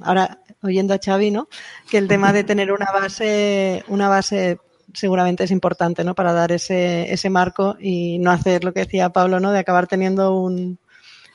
ahora 0.00 0.38
oyendo 0.62 0.94
a 0.94 1.00
Xavi, 1.02 1.30
¿no? 1.30 1.48
Que 1.90 1.98
el 1.98 2.08
tema 2.08 2.32
de 2.32 2.44
tener 2.44 2.72
una 2.72 2.90
base, 2.92 3.84
una 3.88 4.08
base 4.08 4.58
seguramente 4.94 5.44
es 5.44 5.50
importante, 5.50 6.04
¿no? 6.04 6.14
Para 6.14 6.32
dar 6.32 6.52
ese, 6.52 7.12
ese 7.12 7.30
marco 7.30 7.76
y 7.80 8.18
no 8.18 8.30
hacer 8.30 8.64
lo 8.64 8.72
que 8.72 8.80
decía 8.80 9.10
Pablo, 9.10 9.40
¿no? 9.40 9.52
De 9.52 9.58
acabar 9.58 9.86
teniendo 9.86 10.36
un, 10.36 10.78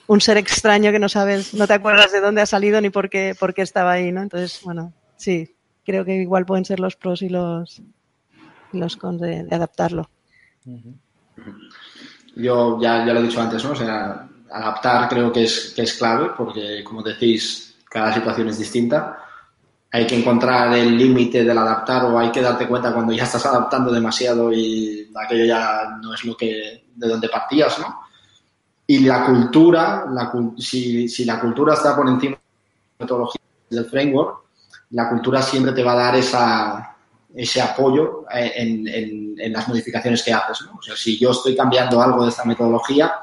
un 0.07 0.21
ser 0.21 0.37
extraño 0.37 0.91
que 0.91 0.99
no 0.99 1.09
sabes, 1.09 1.53
no 1.53 1.67
te 1.67 1.73
acuerdas 1.73 2.11
de 2.11 2.21
dónde 2.21 2.41
ha 2.41 2.45
salido 2.45 2.81
ni 2.81 2.89
por 2.89 3.09
qué, 3.09 3.35
por 3.39 3.53
qué 3.53 3.61
estaba 3.61 3.93
ahí, 3.93 4.11
¿no? 4.11 4.21
Entonces, 4.21 4.61
bueno, 4.63 4.93
sí, 5.15 5.55
creo 5.85 6.03
que 6.05 6.15
igual 6.15 6.45
pueden 6.45 6.65
ser 6.65 6.79
los 6.79 6.95
pros 6.95 7.21
y 7.21 7.29
los, 7.29 7.81
los 8.71 8.97
cons 8.97 9.21
de, 9.21 9.47
adaptarlo. 9.51 10.09
Yo 12.35 12.79
ya, 12.81 13.05
ya 13.05 13.13
lo 13.13 13.19
he 13.19 13.23
dicho 13.23 13.41
antes, 13.41 13.63
¿no? 13.63 13.71
O 13.71 13.75
sea, 13.75 14.27
adaptar 14.51 15.09
creo 15.09 15.31
que 15.31 15.43
es, 15.43 15.73
que 15.75 15.83
es 15.83 15.93
clave 15.93 16.31
porque, 16.37 16.83
como 16.83 17.01
decís, 17.01 17.72
cada 17.93 18.11
situación 18.11 18.49
es 18.49 18.57
distinta. 18.57 19.19
Hay 19.91 20.07
que 20.07 20.17
encontrar 20.17 20.75
el 20.75 20.97
límite 20.97 21.43
del 21.43 21.57
adaptar 21.57 22.05
o 22.05 22.17
hay 22.17 22.31
que 22.31 22.41
darte 22.41 22.67
cuenta 22.67 22.91
cuando 22.91 23.13
ya 23.13 23.23
estás 23.23 23.45
adaptando 23.45 23.91
demasiado 23.91 24.51
y 24.51 25.11
aquello 25.23 25.45
ya 25.45 25.99
no 26.01 26.15
es 26.15 26.25
lo 26.25 26.35
que 26.35 26.85
de 26.95 27.07
donde 27.07 27.29
partías, 27.29 27.77
¿no? 27.77 27.99
Y 28.87 28.99
la 29.01 29.25
cultura, 29.25 30.05
la, 30.09 30.31
si, 30.57 31.07
si, 31.07 31.23
la 31.23 31.39
cultura 31.39 31.75
está 31.75 31.95
por 31.95 32.09
encima 32.09 32.35
de 32.35 32.41
la 32.97 33.03
metodología 33.05 33.41
del 33.69 33.85
framework, 33.85 34.43
la 34.89 35.09
cultura 35.09 35.41
siempre 35.43 35.71
te 35.71 35.83
va 35.83 35.93
a 35.93 35.95
dar 35.95 36.15
esa, 36.15 36.97
ese 37.33 37.61
apoyo 37.61 38.25
eh, 38.33 38.51
en, 38.55 39.37
en, 39.39 39.53
las 39.53 39.67
modificaciones 39.67 40.23
que 40.23 40.33
haces. 40.33 40.65
¿no? 40.65 40.79
O 40.79 40.81
sea, 40.81 40.95
si 40.95 41.17
yo 41.17 41.31
estoy 41.31 41.55
cambiando 41.55 42.01
algo 42.01 42.23
de 42.23 42.29
esta 42.29 42.43
metodología, 42.43 43.13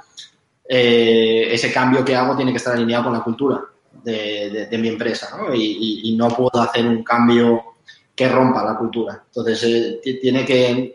eh, 0.69 1.49
ese 1.53 1.73
cambio 1.73 2.05
que 2.05 2.15
hago 2.15 2.37
tiene 2.37 2.53
que 2.53 2.59
estar 2.59 2.75
alineado 2.75 3.05
con 3.05 3.13
la 3.13 3.25
cultura 3.25 3.61
de, 4.03 4.69
de, 4.71 4.79
mi 4.79 4.89
empresa 4.89 5.37
¿no? 5.37 5.55
Y, 5.55 6.01
y, 6.05 6.17
no 6.17 6.29
puedo 6.29 6.61
hacer 6.61 6.87
un 6.87 7.03
cambio 7.03 7.63
que 8.15 8.29
rompa 8.29 8.65
la 8.65 8.77
cultura. 8.77 9.23
Entonces, 9.27 10.01
eh, 10.05 10.19
tiene 10.21 10.45
que 10.45 10.95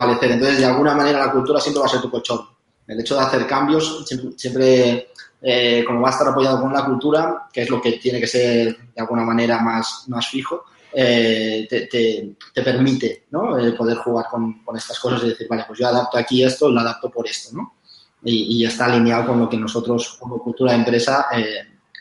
entonces, 0.00 0.58
de 0.58 0.64
alguna 0.64 0.94
manera, 0.94 1.18
la 1.18 1.32
cultura 1.32 1.60
siempre 1.60 1.80
va 1.80 1.86
a 1.86 1.90
ser 1.90 2.00
tu 2.00 2.10
colchón. 2.10 2.40
El 2.86 3.00
hecho 3.00 3.14
de 3.14 3.20
hacer 3.20 3.46
cambios 3.46 4.04
siempre, 4.36 5.10
eh, 5.42 5.84
como 5.86 6.00
va 6.00 6.08
a 6.08 6.12
estar 6.12 6.28
apoyado 6.28 6.60
con 6.60 6.72
la 6.72 6.84
cultura, 6.84 7.48
que 7.52 7.62
es 7.62 7.70
lo 7.70 7.80
que 7.80 7.92
tiene 7.92 8.18
que 8.18 8.26
ser 8.26 8.76
de 8.94 9.00
alguna 9.00 9.22
manera 9.22 9.60
más, 9.60 10.04
más 10.08 10.26
fijo, 10.28 10.64
eh, 10.92 11.66
te, 11.68 11.86
te, 11.86 12.62
permite 12.62 13.26
¿no? 13.30 13.56
poder 13.76 13.98
jugar 13.98 14.26
con, 14.28 14.64
con, 14.64 14.76
estas 14.76 14.98
cosas 14.98 15.22
y 15.22 15.28
decir, 15.28 15.46
vale, 15.48 15.64
pues 15.66 15.78
yo 15.78 15.86
adapto 15.86 16.18
aquí 16.18 16.42
esto, 16.42 16.68
lo 16.68 16.80
adapto 16.80 17.10
por 17.10 17.28
esto, 17.28 17.56
¿no? 17.56 17.74
Y, 18.22 18.58
y 18.58 18.66
está 18.66 18.86
alineado 18.86 19.28
con 19.28 19.40
lo 19.40 19.48
que 19.48 19.56
nosotros 19.56 20.16
como 20.20 20.38
cultura 20.38 20.72
de 20.72 20.78
empresa 20.78 21.26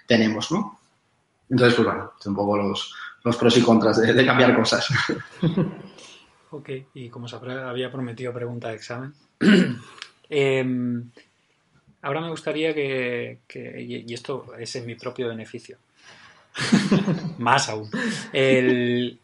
tenemos, 0.06 0.52
¿no? 0.52 0.80
Entonces, 1.50 1.76
pues 1.76 1.88
bueno, 1.88 2.12
son 2.20 2.32
un 2.32 2.36
poco 2.36 2.58
los, 2.58 2.94
los 3.24 3.38
pros 3.38 3.58
y 3.58 3.62
contras 3.62 4.02
de, 4.02 4.14
de 4.14 4.26
cambiar 4.26 4.56
cosas. 4.56 4.88
Ok, 6.52 6.70
y 6.96 7.10
como 7.10 7.28
se 7.28 7.36
había 7.36 7.92
prometido 7.92 8.34
pregunta 8.34 8.70
de 8.70 8.76
examen, 8.76 9.14
eh, 10.30 10.66
ahora 12.02 12.22
me 12.22 12.32
gustaría 12.32 12.74
que, 12.74 13.40
que, 13.48 13.82
y 14.08 14.14
esto 14.14 14.56
es 14.58 14.76
en 14.76 14.88
mi 14.88 14.96
propio 14.96 15.28
beneficio, 15.28 15.78
más 17.38 17.70
aún, 17.70 17.92
el, 18.34 19.20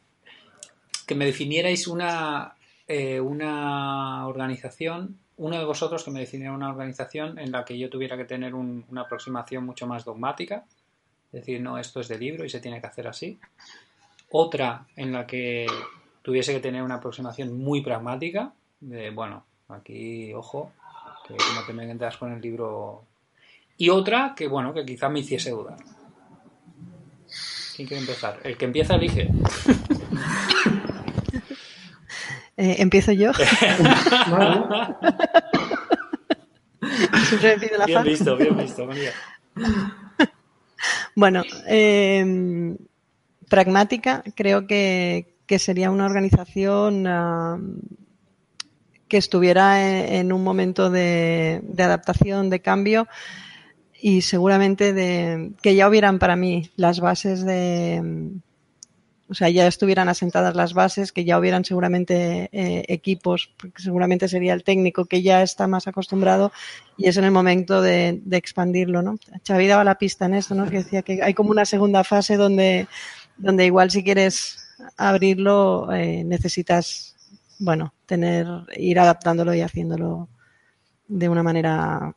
que 1.08 1.16
me 1.16 1.26
definierais 1.26 1.88
una, 1.88 2.54
eh, 2.88 3.20
una 3.20 4.28
organización, 4.28 5.18
uno 5.38 5.58
de 5.58 5.66
vosotros 5.66 6.04
que 6.04 6.12
me 6.12 6.22
definiera 6.22 6.54
una 6.54 6.70
organización 6.70 7.40
en 7.40 7.52
la 7.52 7.66
que 7.66 7.78
yo 7.78 7.90
tuviera 7.90 8.18
que 8.18 8.26
tener 8.26 8.54
un, 8.54 8.86
una 8.90 9.02
aproximación 9.02 9.66
mucho 9.66 9.88
más 9.88 10.06
dogmática, 10.06 10.66
decir, 11.32 11.62
no, 11.62 11.78
esto 11.78 12.00
es 12.00 12.08
de 12.08 12.18
libro 12.18 12.46
y 12.46 12.50
se 12.50 12.60
tiene 12.60 12.80
que 12.80 12.88
hacer 12.88 13.08
así. 13.08 13.40
Otra 14.32 14.86
en 14.96 15.12
la 15.12 15.28
que 15.28 15.68
tuviese 16.22 16.54
que 16.54 16.60
tener 16.60 16.82
una 16.82 16.96
aproximación 16.96 17.58
muy 17.58 17.82
pragmática, 17.82 18.54
de, 18.80 19.12
bueno, 19.12 19.46
aquí, 19.70 20.34
ojo, 20.34 20.72
que 21.28 21.34
no 21.34 21.66
te 21.66 21.74
me 21.74 21.90
entras 21.90 22.18
con 22.18 22.32
el 22.32 22.42
libro. 22.42 23.04
Y 23.78 23.90
otra 23.90 24.34
que, 24.36 24.48
bueno, 24.48 24.74
que 24.74 24.86
quizás 24.86 25.12
me 25.12 25.20
hiciese 25.20 25.52
dudar. 25.52 25.78
¿Quién 27.76 27.88
quiere 27.88 28.02
empezar? 28.02 28.40
El 28.44 28.58
que 28.58 28.66
empieza 28.66 28.96
elige. 28.96 29.30
Eh, 32.58 32.76
¿Empiezo 32.80 33.12
yo? 33.12 33.34
Siempre 37.28 37.58
me 37.58 37.78
la 37.78 37.86
bien 37.86 38.04
visto, 38.04 38.38
bien 38.38 38.58
visto, 38.58 38.86
María. 38.86 39.12
bueno, 41.16 41.44
eh, 41.68 42.78
pragmática, 43.50 44.24
creo 44.36 44.68
que, 44.68 45.36
que 45.46 45.60
sería 45.60 45.92
una 45.92 46.06
organización 46.06 47.08
uh, 47.08 47.60
que 49.08 49.18
estuviera 49.18 49.90
en, 49.90 50.14
en 50.14 50.32
un 50.34 50.44
momento 50.44 50.90
de, 50.90 51.62
de, 51.64 51.84
adaptación, 51.84 52.50
de 52.50 52.62
cambio 52.62 53.08
y 54.02 54.22
seguramente 54.22 54.94
de 54.94 55.52
que 55.62 55.76
ya 55.76 55.90
hubieran 55.90 56.20
para 56.20 56.36
mí 56.36 56.70
las 56.76 57.00
bases 57.00 57.46
de 57.46 58.02
o 59.28 59.34
sea, 59.34 59.50
ya 59.50 59.66
estuvieran 59.66 60.08
asentadas 60.08 60.56
las 60.56 60.74
bases, 60.74 61.12
que 61.12 61.26
ya 61.26 61.40
hubieran 61.40 61.66
seguramente 61.66 62.50
eh, 62.52 62.86
equipos, 62.88 63.50
porque 63.58 63.82
seguramente 63.82 64.28
sería 64.28 64.54
el 64.54 64.64
técnico 64.64 65.06
que 65.06 65.24
ya 65.24 65.42
está 65.42 65.68
más 65.68 65.88
acostumbrado 65.88 66.52
y 66.96 67.08
es 67.08 67.18
en 67.18 67.24
el 67.24 67.32
momento 67.32 67.82
de, 67.82 68.22
de 68.24 68.38
expandirlo, 68.38 69.02
¿no? 69.02 69.18
Xavi 69.46 69.68
daba 69.68 69.84
la 69.84 69.98
pista 69.98 70.26
en 70.26 70.36
esto, 70.36 70.54
¿no? 70.54 70.70
Que 70.70 70.78
decía 70.78 71.02
que 71.02 71.24
hay 71.24 71.34
como 71.34 71.50
una 71.50 71.66
segunda 71.66 72.04
fase 72.04 72.38
donde, 72.38 72.88
donde 73.38 73.66
igual 73.66 73.90
si 73.90 74.04
quieres 74.04 74.60
abrirlo 74.98 75.92
eh, 75.92 76.24
necesitas, 76.24 77.16
bueno, 77.60 77.94
tener, 78.06 78.46
ir 78.78 79.00
adaptándolo 79.00 79.56
y 79.56 79.62
haciéndolo 79.62 80.30
de 81.08 81.30
una 81.30 81.42
manera 81.42 82.14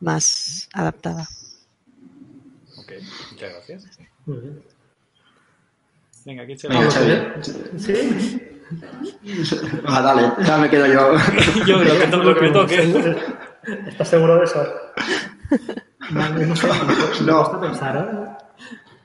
más 0.00 0.68
adaptada. 0.74 1.28
Ok, 2.76 2.92
muchas 3.32 3.50
gracias. 3.50 3.98
Muy 4.26 4.40
bien. 4.40 4.69
Venga, 6.24 6.46
¿quién 6.46 6.58
se 6.58 6.68
Venga, 6.68 6.86
va 6.86 7.42
¿Sí? 7.78 8.46
Ah, 9.86 10.00
dale, 10.00 10.32
ya 10.46 10.58
me 10.58 10.70
quedo 10.70 10.86
yo. 10.86 11.12
yo 11.66 11.78
lo 11.78 11.84
que, 11.84 12.06
lo 12.16 12.34
que 12.34 12.40
me 12.40 12.50
toque. 12.50 13.16
¿Estás 13.88 14.08
seguro 14.08 14.36
de 14.36 14.44
eso? 14.44 14.64
Vale, 16.10 16.46
no 16.46 16.56
sé, 16.56 16.68
me 16.68 17.26
No. 17.26 17.60
pensar, 17.60 17.96
¿eh? 17.96 18.46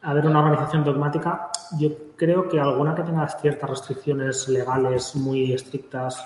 A 0.04 0.14
ver, 0.14 0.28
una 0.28 0.40
organización 0.40 0.84
dogmática, 0.84 1.50
yo 1.80 1.90
creo 2.16 2.48
que 2.48 2.60
alguna 2.60 2.94
que 2.94 3.02
tenga 3.02 3.28
ciertas 3.28 3.68
restricciones 3.68 4.48
legales 4.48 5.16
muy 5.16 5.52
estrictas, 5.52 6.24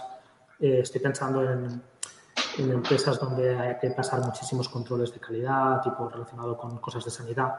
eh, 0.60 0.80
estoy 0.82 1.00
pensando 1.00 1.42
en, 1.50 1.82
en, 2.58 2.72
empresas 2.72 3.18
donde 3.18 3.58
hay 3.58 3.78
que 3.80 3.92
pasar 3.92 4.20
muchísimos 4.20 4.68
controles 4.68 5.14
de 5.14 5.22
calidad, 5.22 5.82
tipo 5.82 6.10
relacionado 6.10 6.58
con 6.58 6.78
cosas 6.80 7.06
de 7.06 7.12
sanidad, 7.12 7.56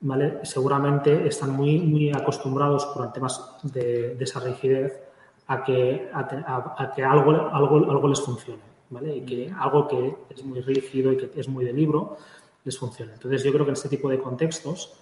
¿vale? 0.00 0.40
Seguramente 0.44 1.26
están 1.26 1.50
muy, 1.50 1.78
muy 1.78 2.10
acostumbrados 2.10 2.86
por 2.86 3.12
temas 3.12 3.56
de, 3.62 4.14
de 4.14 4.24
esa 4.24 4.40
rigidez 4.40 5.00
a 5.46 5.62
que, 5.62 6.08
a, 6.12 6.20
a, 6.20 6.74
a 6.78 6.92
que 6.92 7.02
algo, 7.04 7.32
algo, 7.32 7.90
algo 7.90 8.08
les 8.08 8.20
funcione, 8.20 8.62
¿vale? 8.90 9.16
Y 9.16 9.20
que 9.22 9.52
algo 9.58 9.86
que 9.88 10.16
es 10.30 10.44
muy 10.44 10.60
rígido 10.60 11.12
y 11.12 11.16
que 11.16 11.40
es 11.40 11.48
muy 11.48 11.64
de 11.64 11.72
libro 11.72 12.16
les 12.64 12.78
funcione. 12.78 13.12
Entonces, 13.14 13.42
yo 13.42 13.52
creo 13.52 13.64
que 13.64 13.70
en 13.70 13.76
este 13.76 13.88
tipo 13.88 14.08
de 14.08 14.18
contextos, 14.18 14.94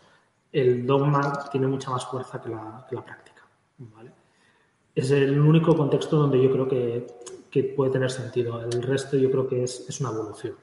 el 0.52 0.86
dogma 0.86 1.48
tiene 1.50 1.66
mucha 1.66 1.90
más 1.90 2.06
fuerza 2.06 2.40
que 2.40 2.48
la, 2.48 2.86
que 2.88 2.94
la 2.96 3.04
práctica. 3.04 3.42
¿vale? 3.78 4.12
Es 4.94 5.10
el 5.10 5.38
único 5.38 5.76
contexto 5.76 6.16
donde 6.16 6.42
yo 6.42 6.50
creo 6.50 6.68
que, 6.68 7.06
que, 7.50 7.64
puede 7.64 7.92
tener 7.92 8.10
sentido. 8.10 8.60
El 8.62 8.82
resto 8.82 9.16
yo 9.16 9.30
creo 9.30 9.46
que 9.46 9.64
es, 9.64 9.88
es 9.88 10.00
una 10.00 10.10
evolución. 10.10 10.54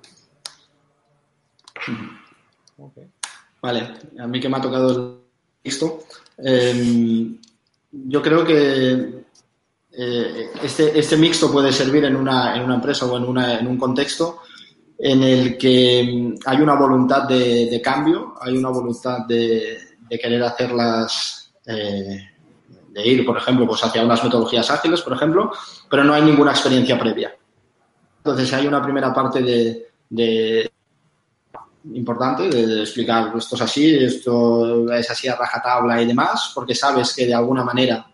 Okay. 2.77 3.09
Vale, 3.61 3.87
a 4.19 4.27
mí 4.27 4.39
que 4.39 4.49
me 4.49 4.57
ha 4.57 4.61
tocado 4.61 4.91
el 4.91 5.17
texto. 5.63 6.03
Eh, 6.37 7.35
yo 7.91 8.21
creo 8.21 8.43
que 8.43 9.25
eh, 9.97 10.49
este, 10.61 10.99
este, 10.99 11.17
mixto 11.17 11.51
puede 11.51 11.71
servir 11.71 12.05
en 12.05 12.15
una, 12.15 12.55
en 12.55 12.63
una 12.63 12.75
empresa 12.75 13.05
o 13.05 13.17
en, 13.17 13.23
una, 13.23 13.59
en 13.59 13.67
un 13.67 13.77
contexto 13.77 14.41
en 14.97 15.23
el 15.23 15.57
que 15.57 16.35
hay 16.45 16.61
una 16.61 16.75
voluntad 16.75 17.27
de, 17.27 17.81
cambio, 17.83 18.35
hay 18.41 18.57
una 18.57 18.69
voluntad 18.69 19.25
de, 19.25 19.77
querer 20.09 20.43
hacerlas, 20.43 21.53
eh, 21.65 22.29
de 22.89 23.07
ir, 23.07 23.25
por 23.25 23.37
ejemplo, 23.37 23.67
pues 23.67 23.83
hacia 23.83 24.03
unas 24.03 24.23
metodologías 24.23 24.69
ágiles, 24.69 25.01
por 25.01 25.13
ejemplo, 25.13 25.51
pero 25.89 26.03
no 26.03 26.13
hay 26.13 26.21
ninguna 26.21 26.51
experiencia 26.51 26.99
previa. 26.99 27.35
Entonces 28.17 28.51
hay 28.53 28.67
una 28.67 28.81
primera 28.81 29.13
parte 29.13 29.41
de 30.09 30.71
importante 31.93 32.49
de, 32.49 32.65
de, 32.67 32.81
explicar 32.81 33.31
esto 33.37 33.55
es 33.55 33.61
así, 33.61 33.95
esto 33.95 34.91
es 34.91 35.09
así 35.09 35.27
a 35.27 35.35
rajatabla 35.35 36.01
y 36.01 36.07
demás, 36.07 36.51
porque 36.53 36.73
sabes 36.73 37.13
que 37.13 37.25
de 37.25 37.33
alguna 37.33 37.63
manera, 37.63 38.05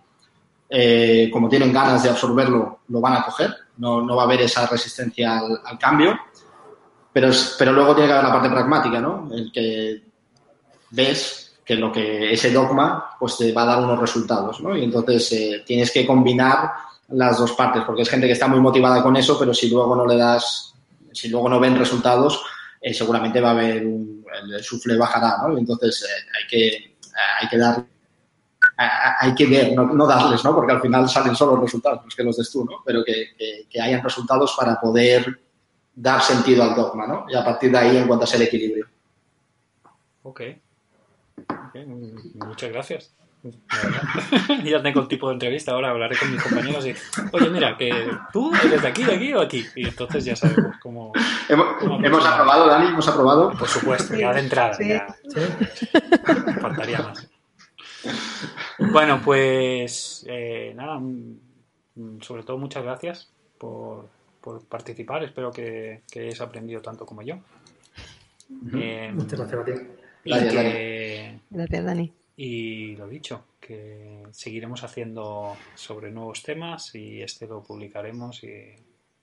eh, 0.70 1.30
como 1.32 1.48
tienen 1.48 1.72
ganas 1.72 2.04
de 2.04 2.10
absorberlo, 2.10 2.80
lo 2.88 3.02
van 3.02 3.14
a 3.14 3.24
coger, 3.24 3.56
no, 3.78 4.02
no 4.02 4.16
va 4.16 4.24
a 4.24 4.26
haber 4.26 4.42
esa 4.42 4.66
resistencia 4.68 5.40
al, 5.40 5.62
al 5.64 5.78
cambio 5.80 6.20
pero, 7.14 7.30
pero 7.58 7.74
luego 7.74 7.94
tiene 7.94 8.08
que 8.08 8.14
haber 8.14 8.26
la 8.26 8.34
parte 8.34 8.50
pragmática, 8.50 9.02
¿no? 9.02 9.30
El 9.32 9.52
que 9.52 10.02
ves 10.92 11.60
que 11.66 11.76
lo 11.76 11.92
que 11.92 12.34
ese 12.34 12.52
dogma 12.52 13.16
pues 13.20 13.38
te 13.38 13.52
va 13.52 13.64
a 13.64 13.66
dar 13.66 13.84
unos 13.84 14.00
resultados, 14.00 14.62
¿no? 14.62 14.76
Y 14.76 14.84
entonces 14.84 15.32
eh, 15.34 15.64
tienes 15.66 15.92
que 15.92 16.06
combinar 16.06 16.72
las 17.10 17.38
dos 17.38 17.52
partes, 17.52 17.84
porque 17.86 18.04
es 18.04 18.10
gente 18.10 18.28
que 18.28 18.34
está 18.34 18.48
muy 18.48 18.60
motivada 18.60 19.04
con 19.04 19.16
eso, 19.18 19.38
pero 19.38 19.54
si 19.54 19.70
luego 19.70 19.96
no 19.96 20.06
le 20.06 20.16
das, 20.16 20.74
si 21.12 21.28
luego 21.28 21.50
no 21.50 21.60
ven 21.60 21.78
resultados, 21.78 22.42
eh, 22.82 22.94
seguramente 22.94 23.40
va 23.40 23.50
a 23.50 23.52
haber 23.52 23.86
un, 23.86 24.26
el 24.52 24.64
sufle 24.64 24.98
bajará, 24.98 25.38
¿no? 25.48 25.58
Entonces 25.58 26.04
eh, 26.04 26.30
hay 26.38 26.48
que 26.48 26.98
hay 27.42 27.48
que 27.48 27.58
dar 27.58 27.86
hay 28.78 29.36
que 29.36 29.46
ver, 29.48 29.74
no, 29.74 29.86
no, 29.86 30.08
darles, 30.08 30.44
¿no? 30.44 30.56
Porque 30.56 30.72
al 30.72 30.82
final 30.82 31.08
salen 31.10 31.36
solo 31.36 31.54
los 31.54 31.66
resultados, 31.66 32.04
los 32.06 32.16
que 32.16 32.24
los 32.24 32.38
des 32.38 32.50
tú, 32.52 32.64
¿no? 32.64 32.78
Pero 32.86 33.04
que, 33.04 33.36
que, 33.38 33.68
que 33.70 33.82
hayan 33.82 34.04
resultados 34.04 34.56
para 34.58 34.80
poder 34.80 35.40
dar 35.96 36.22
sentido 36.22 36.64
al 36.64 36.76
dogma, 36.76 37.08
¿no? 37.08 37.26
Y 37.28 37.36
a 37.36 37.44
partir 37.44 37.72
de 37.72 37.78
ahí 37.78 37.98
encuentras 37.98 38.34
el 38.36 38.44
equilibrio. 38.44 38.88
Ok. 40.24 40.42
okay. 41.70 41.86
Muchas 41.86 42.72
gracias. 42.72 43.14
ya 44.64 44.82
tengo 44.82 45.02
el 45.02 45.08
tipo 45.08 45.28
de 45.28 45.34
entrevista, 45.34 45.72
ahora 45.72 45.90
hablaré 45.90 46.16
con 46.18 46.32
mis 46.32 46.44
compañeros 46.44 46.86
y, 46.86 46.94
oye, 47.32 47.50
mira, 47.50 47.76
que 47.76 47.92
tú 48.32 48.52
eres 48.54 48.82
de 48.82 48.88
aquí, 48.88 49.04
de 49.04 49.16
aquí 49.16 49.34
o 49.34 49.42
aquí. 49.42 49.66
Y 49.76 49.88
entonces 49.88 50.26
ya 50.26 50.36
sabemos 50.36 50.76
cómo. 50.82 51.12
¿Hemos, 51.50 51.78
cómo 51.80 52.04
¿hemos 52.04 52.26
aprobado, 52.26 52.68
Dani? 52.68 52.88
¿Hemos 52.88 53.08
aprobado? 53.08 53.52
Por 53.58 53.68
supuesto, 53.68 54.16
ya 54.16 54.34
de 54.34 54.42
entrada. 54.42 54.74
Sí. 54.74 54.88
Ya. 54.88 55.16
¿Sí? 55.28 55.88
Faltaría 56.62 57.00
más. 57.00 57.30
Bueno, 58.92 59.22
pues 59.24 60.26
eh, 60.28 60.74
nada, 60.76 61.00
sobre 62.22 62.44
todo 62.44 62.58
muchas 62.58 62.84
gracias 62.84 63.32
por, 63.58 64.10
por 64.40 64.64
participar. 64.66 65.24
Espero 65.24 65.52
que, 65.52 66.02
que 66.12 66.22
hayáis 66.22 66.42
aprendido 66.42 66.82
tanto 66.82 67.06
como 67.06 67.22
yo. 67.22 67.36
Uh 67.36 68.66
-huh. 68.66 68.82
eh, 68.82 69.12
Muchas 69.14 69.40
gracias 69.40 69.62
a 69.62 69.66
ti. 69.66 69.72
Gracias, 70.24 70.54
que, 70.54 71.40
gracias, 71.50 71.86
Dani. 71.86 72.14
Y 72.44 72.96
lo 72.96 73.08
dicho, 73.08 73.44
que 73.60 74.24
seguiremos 74.32 74.84
haciendo 74.84 75.56
sobre 75.76 76.10
nuevos 76.10 76.42
temas 76.42 76.96
y 76.96 77.22
este 77.22 77.46
lo 77.46 77.62
publicaremos 77.62 78.44
y, 78.44 78.76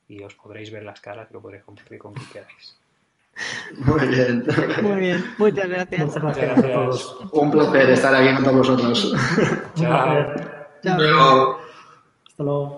y 0.06 0.22
os 0.22 0.36
podréis 0.36 0.70
ver 0.70 0.84
las 0.84 1.00
caras, 1.00 1.26
lo 1.32 1.40
podréis 1.42 1.64
compartir 1.64 1.98
con 1.98 2.14
quien 2.14 2.28
queráis. 2.28 2.76
Muy 3.76 4.06
bien. 4.06 4.44
Muy 4.82 5.00
bien, 5.00 5.24
muchas 5.36 5.68
gracias. 5.68 6.00
Muchas 6.00 6.22
gracias, 6.22 6.46
Gracias. 6.46 6.70
a 6.70 6.74
todos. 6.74 7.18
Un 7.32 7.50
placer 7.50 7.90
estar 7.90 8.14
aquí 8.14 8.34
con 8.36 8.44
todos 8.44 8.56
vosotros. 8.68 9.16
Chao. 9.74 10.34
Chao. 10.80 11.58
Hasta 12.24 12.42
luego. 12.44 12.77